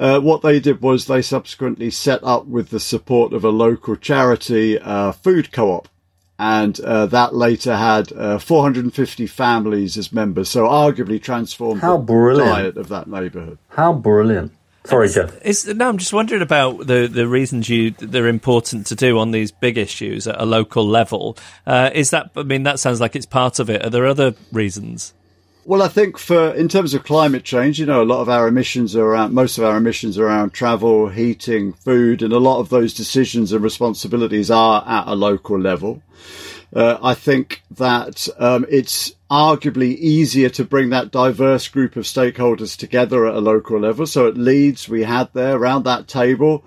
[0.00, 3.94] uh, what they did was they subsequently set up with the support of a local
[3.94, 5.88] charity uh, food co-op
[6.38, 12.04] and uh, that later had uh, 450 families as members so arguably transformed How the
[12.04, 12.50] brilliant.
[12.50, 14.52] diet of that neighbourhood How brilliant.
[14.84, 15.36] Sorry, Geoff.
[15.42, 19.30] Is, no, I'm just wondering about the, the reasons you they're important to do on
[19.30, 21.36] these big issues at a local level.
[21.66, 22.30] Uh, is that?
[22.34, 23.84] I mean, that sounds like it's part of it.
[23.84, 25.12] Are there other reasons?
[25.66, 28.48] Well, I think for in terms of climate change, you know, a lot of our
[28.48, 32.60] emissions are around, most of our emissions are around travel, heating, food, and a lot
[32.60, 36.02] of those decisions and responsibilities are at a local level.
[36.74, 42.76] Uh, I think that um, it's arguably easier to bring that diverse group of stakeholders
[42.76, 44.06] together at a local level.
[44.06, 46.64] So at Leeds, we had there around that table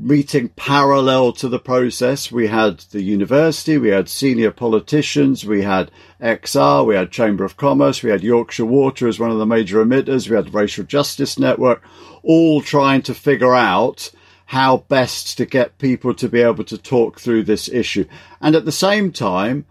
[0.00, 2.32] meeting parallel to the process.
[2.32, 5.90] We had the university, we had senior politicians, we had
[6.20, 9.84] XR, we had Chamber of Commerce, we had Yorkshire Water as one of the major
[9.84, 11.82] emitters, we had the Racial Justice Network,
[12.22, 14.10] all trying to figure out
[14.46, 18.06] how best to get people to be able to talk through this issue.
[18.40, 19.66] And at the same time,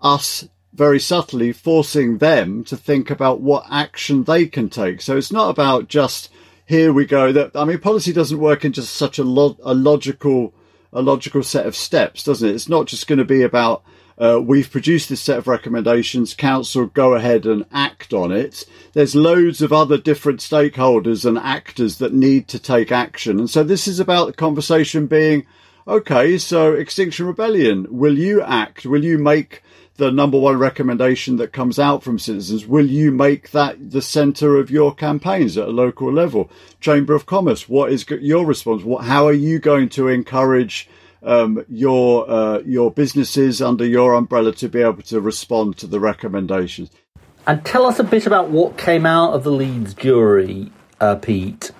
[0.00, 5.00] us very subtly forcing them to think about what action they can take.
[5.00, 6.30] So it's not about just
[6.66, 7.32] here we go.
[7.32, 10.54] That I mean, policy doesn't work in just such a, lo- a logical
[10.92, 12.54] a logical set of steps, doesn't it?
[12.54, 13.82] It's not just going to be about
[14.16, 16.34] uh, we've produced this set of recommendations.
[16.34, 18.64] Council go ahead and act on it.
[18.92, 23.64] There's loads of other different stakeholders and actors that need to take action, and so
[23.64, 25.46] this is about the conversation being
[25.86, 26.38] okay.
[26.38, 28.86] So Extinction Rebellion, will you act?
[28.86, 29.63] Will you make
[29.96, 34.56] the number one recommendation that comes out from citizens, will you make that the centre
[34.56, 36.50] of your campaigns at a local level?
[36.80, 38.82] Chamber of Commerce, what is your response?
[38.82, 40.88] What, how are you going to encourage
[41.22, 46.00] um, your uh, your businesses under your umbrella to be able to respond to the
[46.00, 46.90] recommendations?
[47.46, 51.70] And tell us a bit about what came out of the Leeds jury, uh, Pete,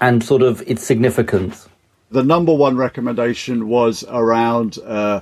[0.00, 1.68] and sort of its significance.
[2.10, 4.78] The number one recommendation was around.
[4.78, 5.20] Uh,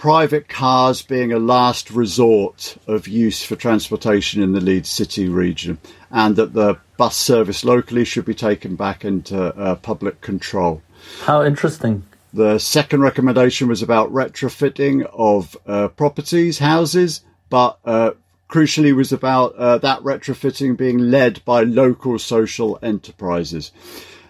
[0.00, 5.76] private cars being a last resort of use for transportation in the Leeds City region,
[6.10, 10.80] and that the bus service locally should be taken back into uh, public control.
[11.24, 12.02] How interesting.
[12.32, 17.20] The second recommendation was about retrofitting of uh, properties, houses,
[17.50, 18.12] but uh,
[18.48, 23.70] crucially was about uh, that retrofitting being led by local social enterprises.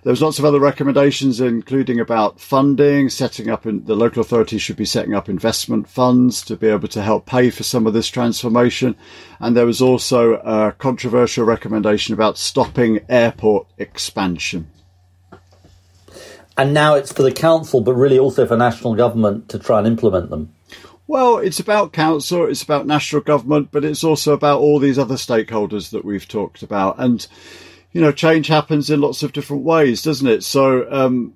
[0.02, 4.62] There was lots of other recommendations, including about funding, setting up in, the local authorities
[4.62, 7.92] should be setting up investment funds to be able to help pay for some of
[7.92, 8.96] this transformation.
[9.40, 14.70] And there was also a controversial recommendation about stopping airport expansion.
[16.56, 19.86] and now it's for the council, but really also for national government to try and
[19.86, 20.52] implement them.
[21.06, 25.14] Well, it's about council, it's about national government, but it's also about all these other
[25.14, 26.96] stakeholders that we've talked about.
[26.98, 27.26] And,
[27.92, 30.44] you know, change happens in lots of different ways, doesn't it?
[30.44, 31.34] So, um,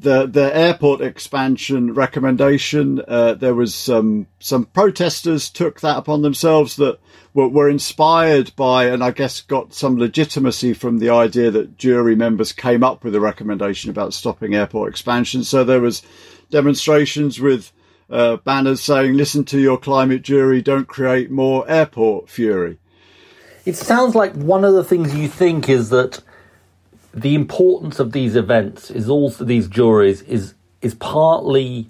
[0.00, 6.76] the the airport expansion recommendation, uh, there was some some protesters took that upon themselves
[6.76, 6.98] that
[7.32, 12.16] were, were inspired by, and I guess got some legitimacy from the idea that jury
[12.16, 15.44] members came up with a recommendation about stopping airport expansion.
[15.44, 16.02] So there was
[16.50, 17.72] demonstrations with
[18.10, 22.78] uh, banners saying, "Listen to your climate jury, don't create more airport fury."
[23.64, 26.22] It sounds like one of the things you think is that
[27.14, 31.88] the importance of these events is also these juries is is partly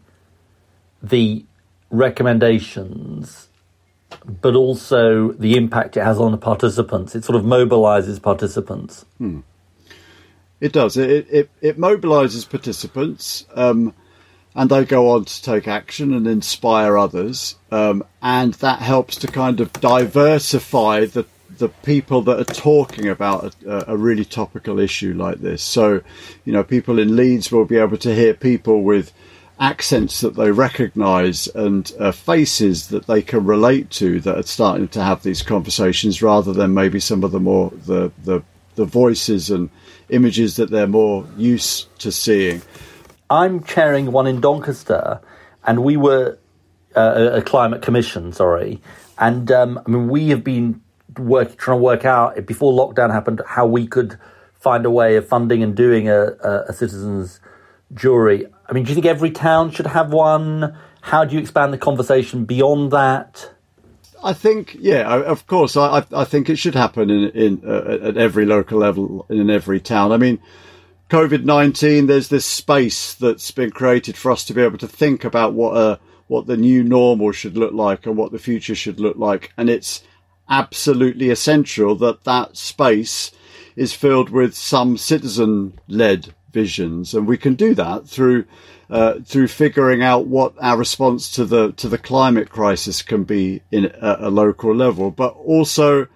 [1.02, 1.44] the
[1.90, 3.48] recommendations
[4.40, 7.14] but also the impact it has on the participants.
[7.14, 9.04] It sort of mobilizes participants.
[9.18, 9.40] Hmm.
[10.60, 10.96] it does.
[10.96, 13.94] It, it it mobilizes participants um,
[14.54, 19.26] and they go on to take action and inspire others um, and that helps to
[19.26, 21.26] kind of diversify the
[21.58, 25.62] the people that are talking about a, a, really topical issue like this.
[25.62, 26.02] So,
[26.44, 29.12] you know, people in Leeds will be able to hear people with
[29.60, 34.88] accents that they recognise and uh, faces that they can relate to that are starting
[34.88, 38.42] to have these conversations, rather than maybe some of the more the the,
[38.74, 39.70] the voices and
[40.08, 42.62] images that they're more used to seeing.
[43.30, 45.20] I'm chairing one in Doncaster,
[45.64, 46.38] and we were
[46.96, 48.80] uh, a climate commission, sorry,
[49.18, 50.80] and um, I mean we have been
[51.18, 54.18] work trying to work out before lockdown happened how we could
[54.54, 57.40] find a way of funding and doing a, a, a citizens
[57.92, 58.46] jury.
[58.68, 60.76] I mean, do you think every town should have one?
[61.02, 63.50] How do you expand the conversation beyond that?
[64.22, 65.76] I think, yeah, of course.
[65.76, 69.80] I, I think it should happen in, in uh, at every local level in every
[69.80, 70.12] town.
[70.12, 70.40] I mean,
[71.10, 72.06] COVID nineteen.
[72.06, 75.76] There's this space that's been created for us to be able to think about what
[75.76, 79.52] a what the new normal should look like and what the future should look like,
[79.58, 80.02] and it's
[80.48, 83.30] absolutely essential that that space
[83.76, 88.44] is filled with some citizen led visions and we can do that through
[88.90, 93.60] uh, through figuring out what our response to the to the climate crisis can be
[93.72, 96.06] in a, a local level but also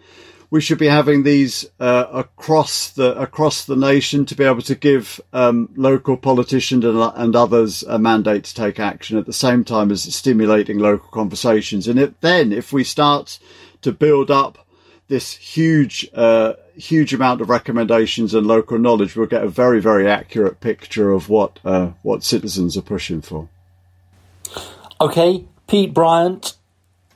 [0.51, 4.75] we should be having these uh, across the across the nation to be able to
[4.75, 9.63] give um, local politicians and, and, others a mandate to take action at the same
[9.63, 11.87] time as stimulating local conversations.
[11.87, 13.39] And then, if we start
[13.83, 14.67] to build up
[15.09, 20.09] this huge, uh, huge amount of recommendations and local knowledge, we'll get a very, very
[20.09, 23.49] accurate picture of what uh, what citizens are pushing for.
[25.01, 26.57] Okay, Pete Bryant,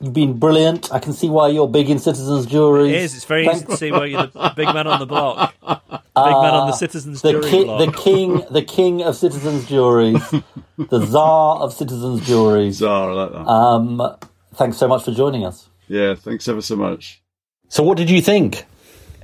[0.00, 0.92] you've been brilliant.
[0.92, 2.92] I can see why you're big in citizens' juries.
[2.92, 3.14] It is.
[3.14, 5.68] It's very easy to see why you're the big man on the block, big
[6.16, 7.86] uh, man on the citizens' the jury ki- block.
[7.86, 10.22] The king, the king of citizens' juries,
[10.78, 12.76] the czar of citizens' juries.
[12.76, 13.46] Czar, I like that.
[13.46, 14.16] Um,
[14.54, 15.68] thanks so much for joining us.
[15.92, 17.22] Yeah, thanks ever so much.
[17.68, 18.64] So, what did you think?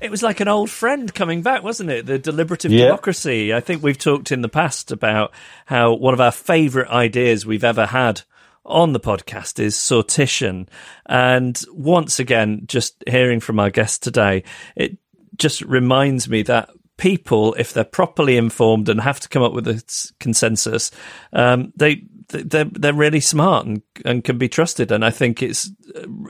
[0.02, 2.04] It was like an old friend coming back, wasn't it?
[2.04, 2.84] The deliberative Yeah.
[2.84, 3.54] democracy.
[3.54, 5.32] I think we've talked in the past about
[5.64, 8.20] how one of our favourite ideas we've ever had
[8.66, 10.68] on the podcast is sortition.
[11.06, 14.44] And once again, just hearing from our guest today,
[14.76, 14.98] it
[15.36, 19.66] just reminds me that people, if they're properly informed and have to come up with
[19.68, 20.90] a consensus,
[21.32, 24.92] um, they they're they're really smart and, and can be trusted.
[24.92, 25.70] And I think it's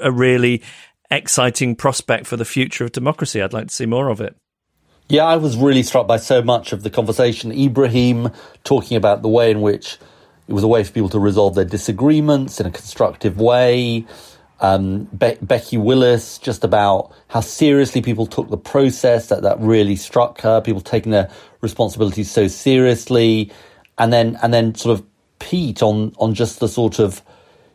[0.03, 0.63] a really
[1.11, 3.43] exciting prospect for the future of democracy.
[3.43, 4.37] I'd like to see more of it.
[5.09, 7.51] Yeah, I was really struck by so much of the conversation.
[7.51, 8.31] Ibrahim
[8.63, 9.97] talking about the way in which
[10.47, 14.07] it was a way for people to resolve their disagreements in a constructive way.
[14.61, 19.97] Um, Be- Becky Willis just about how seriously people took the process that that really
[19.97, 20.61] struck her.
[20.61, 21.31] People taking their
[21.63, 23.51] responsibilities so seriously,
[23.97, 25.07] and then and then sort of
[25.39, 27.23] Pete on on just the sort of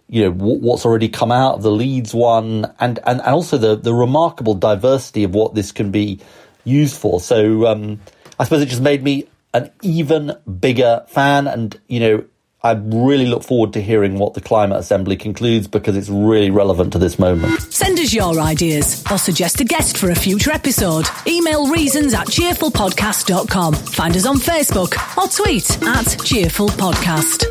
[0.09, 3.75] you know what's already come out of the Leeds one, and and, and also the
[3.75, 6.19] the remarkable diversity of what this can be
[6.63, 7.19] used for.
[7.19, 7.99] So um,
[8.39, 12.25] I suppose it just made me an even bigger fan, and you know.
[12.65, 16.93] I really look forward to hearing what the Climate Assembly concludes because it's really relevant
[16.93, 17.61] to this moment.
[17.61, 21.05] Send us your ideas or suggest a guest for a future episode.
[21.27, 23.73] Email reasons at cheerfulpodcast.com.
[23.73, 27.43] Find us on Facebook or tweet at Cheerful Podcast.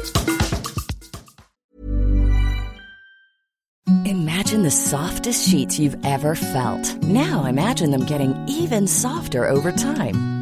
[4.07, 7.03] Imagine the softest sheets you've ever felt.
[7.03, 10.42] Now imagine them getting even softer over time.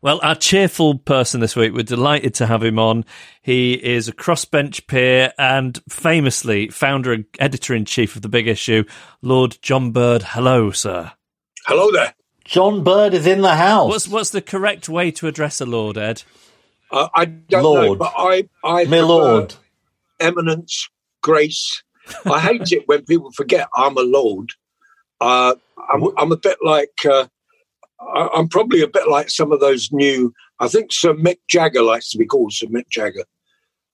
[0.00, 3.04] Well, our cheerful person this week, we're delighted to have him on.
[3.42, 8.46] He is a crossbench peer and famously founder and editor in chief of The Big
[8.46, 8.84] Issue,
[9.22, 10.22] Lord John Bird.
[10.22, 11.12] Hello, sir.
[11.66, 12.14] Hello there.
[12.44, 13.88] John Bird is in the house.
[13.88, 16.22] What's what's the correct way to address a lord, Ed?
[16.90, 17.98] Uh, I don't know, Lord.
[17.98, 19.54] but I, I My lord.
[20.20, 20.88] eminence,
[21.22, 21.82] grace.
[22.24, 24.50] I hate it when people forget I'm a lord.
[25.20, 25.56] Uh,
[25.92, 27.26] I'm, I'm a bit like, uh,
[28.00, 30.32] I- I'm probably a bit like some of those new.
[30.60, 33.24] I think Sir Mick Jagger likes to be called Sir Mick Jagger.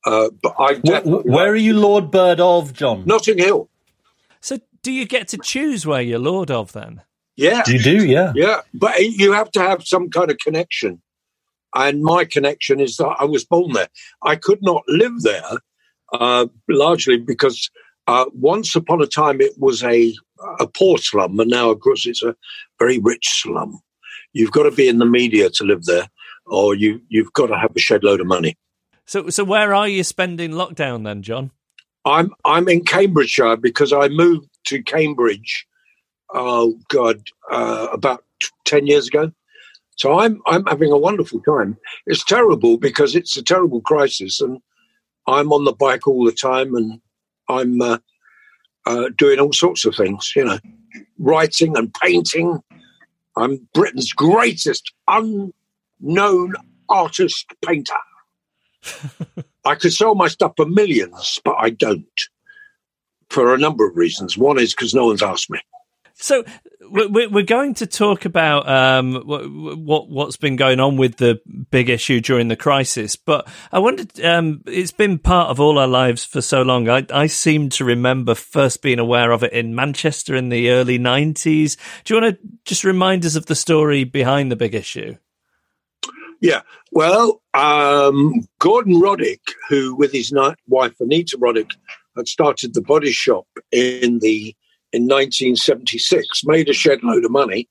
[0.05, 3.05] Uh, but I Wh- definitely wh- where are you Lord Bird of, John?
[3.07, 3.71] Notting Hill.
[4.41, 7.01] So, do you get to choose where you're lord of then?
[7.37, 8.33] Yeah, You do, yeah.
[8.37, 11.03] Yeah, but you have to have some kind of connection.
[11.75, 13.89] And my connection is that I was born there.
[14.23, 15.59] I could not live there,
[16.13, 17.71] uh, largely because
[18.07, 20.15] uh, once upon a time it was a,
[20.61, 22.37] a poor slum, and now, of course, it's a
[22.79, 23.81] very rich slum.
[24.35, 26.09] You've got to be in the media to live there,
[26.45, 28.57] or you, you've got to have a shed load of money.
[29.07, 31.51] So, so where are you spending lockdown then, John?
[32.05, 35.67] I'm I'm in Cambridgeshire because I moved to Cambridge.
[36.35, 39.33] Oh God, uh, about t- ten years ago.
[39.97, 41.79] So I'm I'm having a wonderful time.
[42.07, 44.59] It's terrible because it's a terrible crisis, and
[45.27, 47.01] I'm on the bike all the time, and
[47.49, 47.99] I'm uh,
[48.87, 50.33] uh, doing all sorts of things.
[50.35, 50.59] You know,
[51.19, 52.61] writing and painting.
[53.37, 56.55] I'm Britain's greatest unknown
[56.89, 57.95] artist painter.
[59.65, 62.07] I could sell my stuff for millions, but I don't
[63.31, 64.39] for a number of reasons.
[64.39, 65.59] One is because no one's asked me.
[66.25, 66.43] So
[66.91, 71.41] we- we- we're going to talk about um, what what's been going on with the
[71.71, 74.19] big issue during the crisis, but I wondered.
[74.25, 76.89] Um, it's been part of all our lives for so long.
[76.89, 80.97] I, I seem to remember first being aware of it in Manchester in the early
[80.97, 81.77] nineties.
[82.05, 85.17] Do you want to just remind us of the story behind the big issue?
[86.41, 86.63] Yeah.
[86.91, 90.33] Well, um, Gordon Roddick, who with his
[90.69, 91.73] wife Anita Roddick
[92.17, 94.55] had started the body shop in the
[94.95, 97.69] in 1976, made a shed load of money,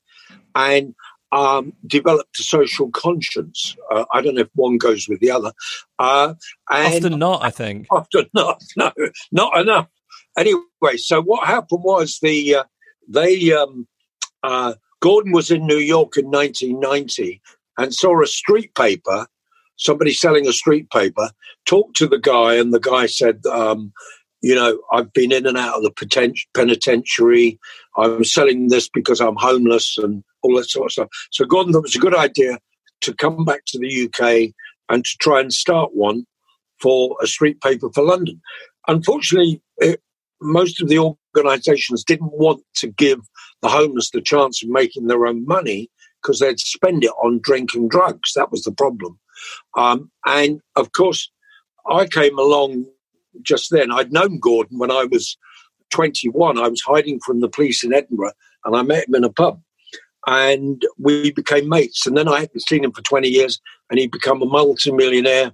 [0.54, 0.94] and
[1.32, 3.76] um, developed a social conscience.
[3.90, 5.52] Uh, I don't know if one goes with the other.
[5.98, 6.34] Uh,
[6.70, 7.86] and Often not, I think.
[7.90, 8.62] Often not.
[8.76, 8.92] No,
[9.32, 9.88] not enough.
[10.36, 12.64] Anyway, so what happened was the uh,
[13.08, 13.86] they um,
[14.42, 17.40] uh, Gordon was in New York in 1990
[17.78, 19.26] and saw a street paper.
[19.76, 21.30] Somebody selling a street paper
[21.66, 23.92] talked to the guy, and the guy said, um,
[24.44, 27.58] "You know, I've been in and out of the penitentiary.
[27.96, 31.80] I'm selling this because I'm homeless and all that sort of stuff." So Gordon thought
[31.80, 32.58] it was a good idea
[33.02, 34.52] to come back to the UK
[34.88, 36.24] and to try and start one
[36.80, 38.40] for a street paper for London.
[38.88, 40.00] Unfortunately, it,
[40.40, 40.98] most of the
[41.34, 43.20] organisations didn't want to give
[43.62, 45.88] the homeless the chance of making their own money
[46.22, 48.32] because they'd spend it on drink and drugs.
[48.34, 49.18] That was the problem.
[49.76, 51.30] Um, and of course,
[51.88, 52.86] I came along
[53.42, 53.92] just then.
[53.92, 55.36] I'd known Gordon when I was
[55.90, 56.58] 21.
[56.58, 58.32] I was hiding from the police in Edinburgh
[58.64, 59.60] and I met him in a pub
[60.26, 62.06] and we became mates.
[62.06, 63.60] And then I hadn't seen him for 20 years
[63.90, 65.52] and he'd become a multimillionaire.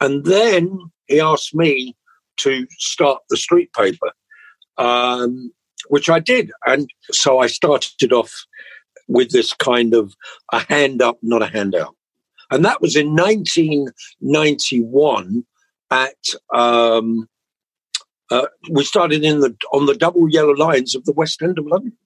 [0.00, 1.96] And then he asked me
[2.38, 4.10] to start the street paper,
[4.76, 5.52] um,
[5.88, 6.50] which I did.
[6.66, 8.32] And so I started off
[9.06, 10.14] with this kind of
[10.52, 11.94] a hand up, not a handout.
[12.50, 15.44] And that was in 1991
[15.94, 16.16] at,
[16.52, 17.28] um,
[18.30, 21.66] uh, we started in the, on the double yellow lines of the West End of
[21.66, 21.96] London.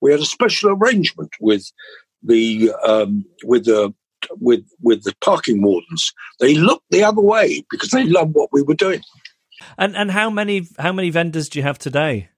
[0.00, 1.70] We had a special arrangement with
[2.22, 3.92] the, um, with the,
[4.40, 6.12] with, with the parking wardens.
[6.40, 9.02] They looked the other way because they loved what we were doing.
[9.76, 12.30] And, and how many, how many vendors do you have today?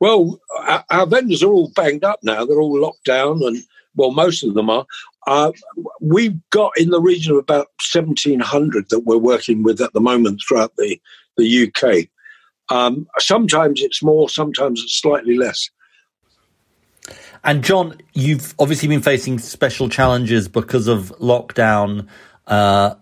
[0.00, 2.44] Well, our, our, vendors are all banged up now.
[2.44, 3.62] They're all locked down, and
[3.94, 4.86] well, most of them are.
[5.26, 5.52] Uh,
[6.00, 10.42] we've got in the region of about 1,700 that we're working with at the moment
[10.46, 11.00] throughout the,
[11.36, 12.08] the UK.
[12.68, 15.70] Um, sometimes it's more, sometimes it's slightly less.
[17.44, 22.06] And John, you've obviously been facing special challenges because of lockdown,
[22.46, 22.94] uh,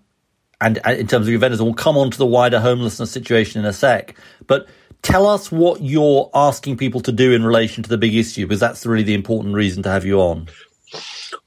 [0.63, 3.61] and, and in terms of your vendors, we'll come on to the wider homelessness situation
[3.61, 4.17] in a sec.
[4.47, 4.67] But
[5.03, 8.61] tell us what you're asking people to do in relation to the big issue, because
[8.61, 10.49] that's really the important reason to have you on.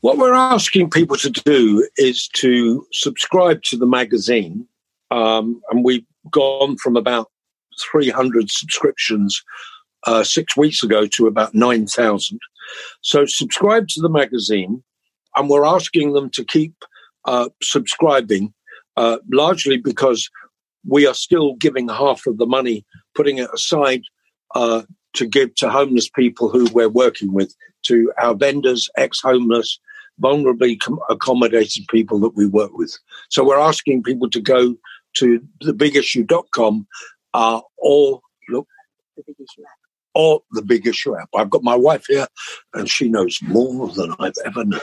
[0.01, 4.67] What we're asking people to do is to subscribe to the magazine,
[5.11, 7.29] um, and we've gone from about
[7.91, 9.41] 300 subscriptions
[10.05, 12.39] uh, six weeks ago to about 9,000.
[13.01, 14.83] So subscribe to the magazine,
[15.35, 16.73] and we're asking them to keep
[17.25, 18.53] uh, subscribing,
[18.97, 20.29] uh, largely because
[20.87, 24.01] we are still giving half of the money, putting it aside
[24.55, 29.79] uh, to give to homeless people who we're working with, to our vendors, ex homeless,
[30.21, 32.97] vulnerably com- accommodated people that we work with.
[33.29, 34.75] So we're asking people to go
[35.15, 36.87] to thebigissue.com
[37.33, 38.67] uh, or look.
[40.15, 41.29] Or the big issue app.
[41.35, 42.27] I've got my wife here,
[42.75, 44.81] and she knows more than I've ever known.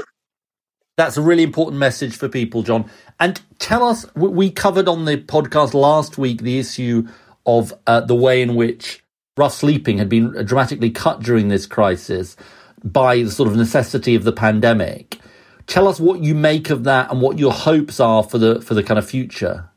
[0.97, 2.91] That's a really important message for people, John.
[3.21, 7.07] And tell us, we covered on the podcast last week the issue
[7.47, 9.03] of uh, the way in which
[9.37, 12.37] rough sleeping had been dramatically cut during this crisis
[12.85, 15.19] by the sort of necessity of the pandemic.
[15.67, 18.75] Tell us what you make of that and what your hopes are for the for
[18.75, 19.71] the kind of future.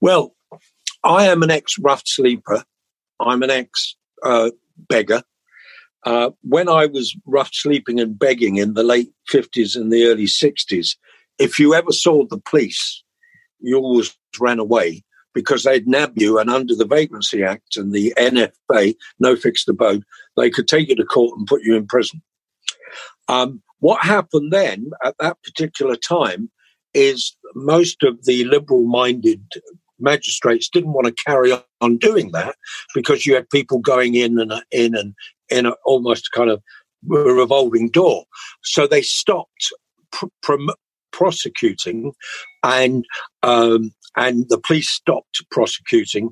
[0.00, 0.34] Well,
[1.02, 2.64] I am an ex rough sleeper.
[3.20, 4.50] I'm an ex uh,
[4.88, 5.22] beggar.
[6.04, 10.26] Uh, when I was rough sleeping and begging in the late 50s and the early
[10.26, 10.96] 60s,
[11.38, 13.04] if you ever saw the police,
[13.60, 15.04] you always ran away
[15.34, 16.38] because they'd nab you.
[16.38, 20.04] And under the Vagrancy Act and the NFA, no fixed abode,
[20.36, 22.22] they could take you to court and put you in prison.
[23.28, 26.50] Um, what happened then at that particular time
[26.94, 29.44] is most of the liberal minded
[29.98, 32.56] magistrates didn't want to carry on doing that
[32.94, 35.14] because you had people going in and in and
[35.48, 36.62] in almost kind of
[37.10, 38.24] a revolving door.
[38.62, 39.72] So they stopped
[40.10, 40.56] pr- pr-
[41.12, 42.12] prosecuting,
[42.62, 43.04] and
[43.42, 46.30] um, and the police stopped prosecuting,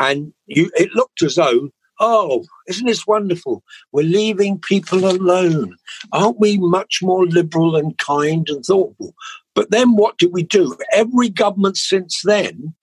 [0.00, 1.70] and you, it looked as though.
[1.98, 3.62] Oh, isn't this wonderful?
[3.90, 5.78] We're leaving people alone.
[6.12, 9.14] Aren't we much more liberal and kind and thoughtful?
[9.54, 10.76] But then what did we do?
[10.92, 12.74] Every government since then,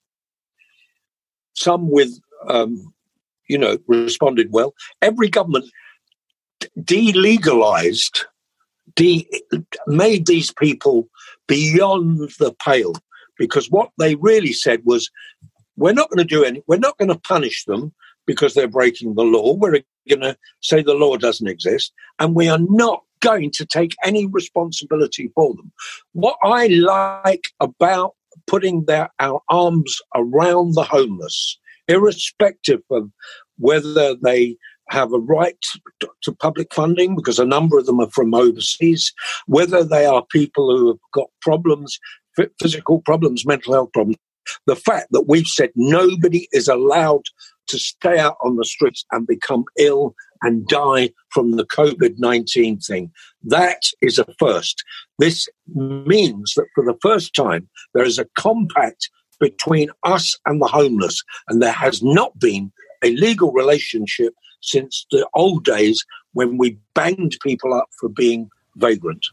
[1.54, 2.92] some with um,
[3.48, 4.74] you know, responded well.
[5.02, 5.66] Every government
[6.80, 8.24] delegalized,
[8.96, 9.28] de-
[9.86, 11.08] made these people
[11.46, 12.94] beyond the pale
[13.38, 15.10] because what they really said was,
[15.76, 17.92] we're not going to do any, we're not going to punish them
[18.26, 19.54] because they're breaking the law.
[19.54, 23.96] We're going to say the law doesn't exist, and we are not going to take
[24.04, 25.72] any responsibility for them.
[26.12, 28.14] What I like about
[28.46, 31.58] putting their, our arms around the homeless
[31.88, 33.10] irrespective of
[33.58, 34.56] whether they
[34.90, 35.56] have a right
[36.22, 39.12] to public funding because a number of them are from overseas,
[39.46, 41.98] whether they are people who have got problems,
[42.60, 44.16] physical problems, mental health problems.
[44.66, 47.24] The fact that we've said nobody is allowed
[47.68, 52.78] to stay out on the streets and become ill and die from the COVID 19
[52.78, 53.10] thing.
[53.42, 54.84] That is a first.
[55.18, 59.08] This means that for the first time, there is a compact
[59.40, 61.22] between us and the homeless.
[61.48, 62.72] And there has not been
[63.02, 64.34] a legal relationship
[64.64, 69.26] since the old days when we banged people up for being vagrant.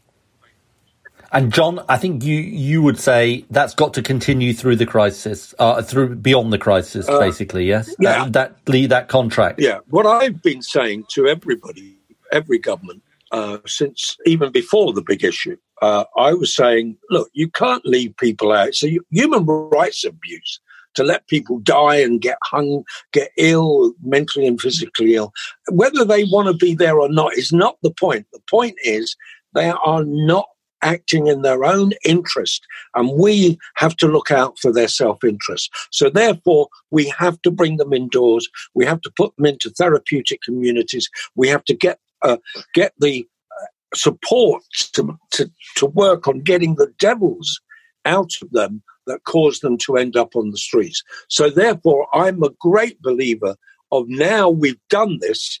[1.32, 5.54] And John, I think you you would say that's got to continue through the crisis,
[5.58, 7.64] uh, through beyond the crisis, uh, basically.
[7.64, 8.28] Yes, yeah.
[8.28, 9.58] That, that that contract.
[9.58, 9.78] Yeah.
[9.88, 11.96] What I've been saying to everybody,
[12.30, 17.48] every government, uh, since even before the big issue, uh, I was saying, look, you
[17.48, 18.74] can't leave people out.
[18.74, 20.60] So human rights abuse
[20.94, 25.32] to let people die and get hung, get ill, mentally and physically ill.
[25.70, 28.26] Whether they want to be there or not is not the point.
[28.32, 29.16] The point is
[29.54, 30.46] they are not
[30.82, 35.70] acting in their own interest, and we have to look out for their self interest.
[35.90, 40.42] So, therefore, we have to bring them indoors, we have to put them into therapeutic
[40.42, 42.38] communities, we have to get uh,
[42.74, 43.26] get the
[43.60, 44.62] uh, support
[44.92, 47.60] to, to, to work on getting the devils
[48.04, 51.02] out of them that caused them to end up on the streets.
[51.28, 53.56] So, therefore, I'm a great believer
[53.90, 55.60] of now we've done this,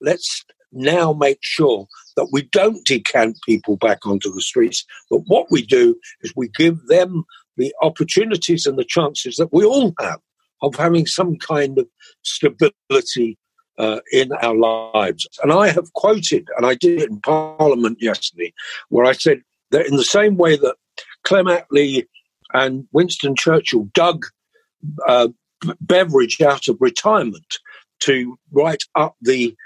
[0.00, 1.86] let's now make sure
[2.16, 6.48] that we don't decant people back onto the streets, but what we do is we
[6.48, 7.24] give them
[7.56, 10.20] the opportunities and the chances that we all have
[10.62, 11.86] of having some kind of
[12.22, 13.38] stability
[13.78, 15.26] uh, in our lives.
[15.42, 18.52] And I have quoted, and I did it in Parliament yesterday,
[18.88, 20.76] where I said that in the same way that
[21.24, 22.06] Clem Attlee
[22.52, 24.26] and Winston Churchill dug
[25.06, 25.28] uh,
[25.80, 27.58] Beveridge out of retirement
[28.00, 29.56] to write up the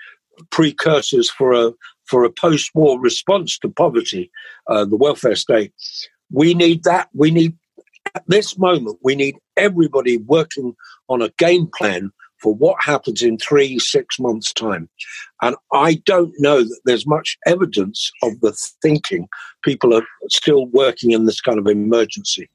[0.51, 1.73] precursors for a
[2.05, 4.31] for a post-war response to poverty,
[4.67, 5.73] uh, the welfare state.
[6.31, 7.09] We need that.
[7.15, 7.57] We need
[8.15, 8.99] at this moment.
[9.03, 10.75] We need everybody working
[11.09, 14.89] on a game plan for what happens in three, six months' time.
[15.43, 18.53] And I don't know that there's much evidence of the
[18.83, 19.29] thinking
[19.63, 22.51] people are still working in this kind of emergency.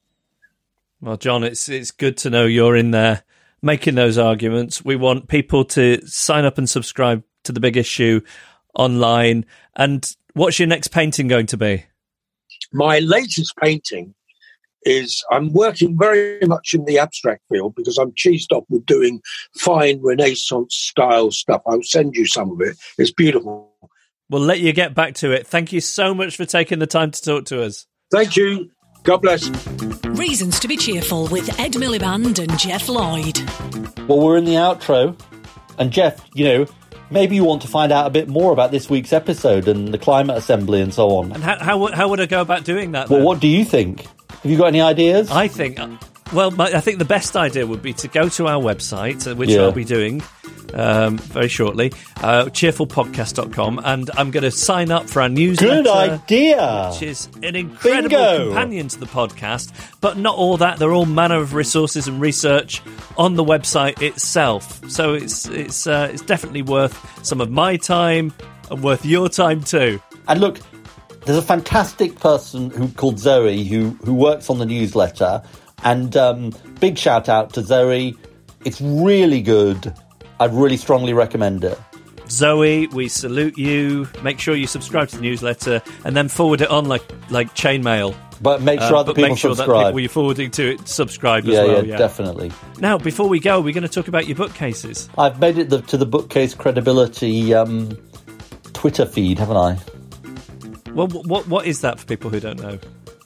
[1.02, 3.24] Well, John, it's it's good to know you're in there
[3.62, 4.84] making those arguments.
[4.84, 8.22] We want people to sign up and subscribe to the big issue
[8.74, 9.46] online.
[9.76, 11.86] And what's your next painting going to be?
[12.74, 14.14] My latest painting
[14.84, 19.22] is I'm working very much in the abstract field because I'm cheesed up with doing
[19.58, 21.62] fine Renaissance style stuff.
[21.68, 22.78] I'll send you some of it.
[22.98, 23.72] It's beautiful.
[24.30, 25.48] We'll let you get back to it.
[25.48, 27.86] Thank you so much for taking the time to talk to us.
[28.12, 28.72] Thank you.
[29.04, 29.50] God bless.
[30.06, 33.40] Reasons to be cheerful with Ed Miliband and Geoff Lloyd.
[34.08, 35.18] Well, we're in the outro.
[35.80, 36.66] And Geoff, you know,
[37.10, 39.98] maybe you want to find out a bit more about this week's episode and the
[39.98, 41.32] climate assembly and so on.
[41.32, 43.10] And how, how, would- how would I go about doing that?
[43.10, 43.26] Well, then?
[43.26, 44.06] what do you think?
[44.42, 45.32] Have you got any ideas?
[45.32, 45.80] I think,
[46.34, 49.36] well, my, I think the best idea would be to go to our website, uh,
[49.36, 49.62] which Yeah.
[49.62, 50.22] I'll be doing
[50.74, 55.84] um, very shortly, uh, cheerfulpodcast.com, and I'm going to sign up for our newsletter.
[55.84, 56.90] Good idea.
[56.92, 58.46] Which is an incredible Bingo.
[58.48, 59.72] companion to the podcast,
[60.02, 60.80] but not all that.
[60.80, 62.82] There are all manner of resources and research
[63.18, 64.82] on the website itself.
[64.90, 68.34] So it's it's uh, it's definitely worth some of my time
[68.70, 70.02] and worth your time too.
[70.28, 70.60] And look,
[71.26, 75.42] there's a fantastic person who called Zoe who who works on the newsletter,
[75.84, 78.16] and um, big shout out to Zoe.
[78.66, 79.94] It's really good.
[80.40, 81.80] I'd really strongly recommend it.
[82.30, 84.08] Zoe, we salute you.
[84.22, 88.16] Make sure you subscribe to the newsletter and then forward it on like like chainmail.
[88.42, 89.86] But make sure other but people make sure subscribe.
[89.86, 91.86] that people you're forwarding to it subscribe yeah, as well.
[91.86, 92.52] yeah, definitely.
[92.80, 95.10] Now, before we go, we're going to talk about your bookcases.
[95.18, 97.98] I've made it the, to the bookcase credibility um,
[98.74, 99.80] Twitter feed, haven't I?
[100.92, 102.80] Well, what what is that for people who don't know?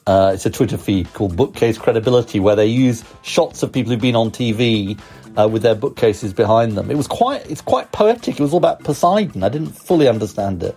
[0.06, 4.00] Uh, it's a Twitter feed called Bookcase Credibility, where they use shots of people who've
[4.00, 4.98] been on TV
[5.36, 6.90] uh, with their bookcases behind them.
[6.90, 8.38] It was quite, it's quite poetic.
[8.38, 9.42] It was all about Poseidon.
[9.42, 10.76] I didn't fully understand it.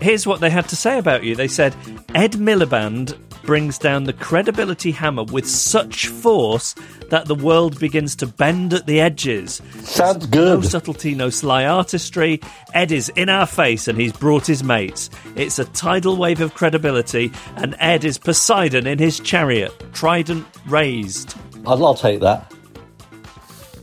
[0.00, 1.34] Here's what they had to say about you.
[1.34, 1.74] They said
[2.14, 6.74] Ed Miliband brings down the credibility hammer with such force
[7.08, 9.62] that the world begins to bend at the edges.
[9.82, 10.58] Sounds good.
[10.58, 12.40] No subtlety, no sly artistry.
[12.74, 15.08] Ed is in our face and he's brought his mates.
[15.36, 21.34] It's a tidal wave of credibility, and Ed is Poseidon in his chariot, trident raised.
[21.64, 22.52] I'll, I'll take that.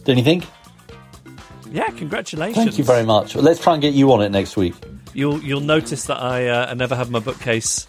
[0.04, 0.46] Don't you think?
[1.72, 2.66] Yeah, congratulations.
[2.66, 3.36] Thank you very much.
[3.36, 4.76] Let's try and get you on it next week.
[5.14, 7.88] You'll you'll notice that I uh, I never have my bookcase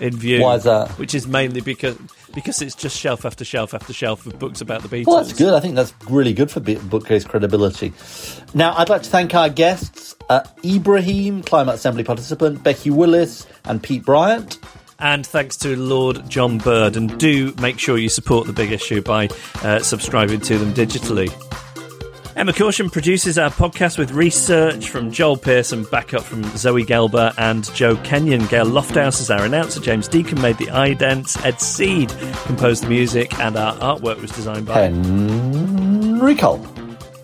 [0.00, 0.42] in view.
[0.42, 0.90] Why is that?
[0.98, 1.96] Which is mainly because
[2.34, 5.06] because it's just shelf after shelf after shelf of books about the Beatles.
[5.06, 5.54] Well, that's good.
[5.54, 7.92] I think that's really good for bookcase credibility.
[8.54, 13.82] Now, I'd like to thank our guests uh, Ibrahim, Climate Assembly participant, Becky Willis, and
[13.82, 14.58] Pete Bryant.
[14.98, 16.96] And thanks to Lord John Bird.
[16.96, 19.28] And do make sure you support the big issue by
[19.62, 21.30] uh, subscribing to them digitally.
[22.36, 27.72] Emma Caution produces our podcast with research from Joel Pearson, backup from Zoe Gelber and
[27.74, 28.46] Joe Kenyon.
[28.46, 29.80] Gail Lofthouse is our announcer.
[29.80, 31.40] James Deacon made the idents.
[31.44, 32.12] Ed Seed
[32.44, 36.66] composed the music, and our artwork was designed by Henry Cole.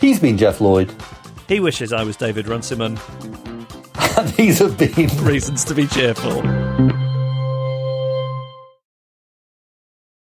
[0.01, 0.95] He's been Geoff Lloyd.
[1.49, 2.97] He wishes I was David Runciman.
[4.17, 6.41] And these have been Reasons to be cheerful.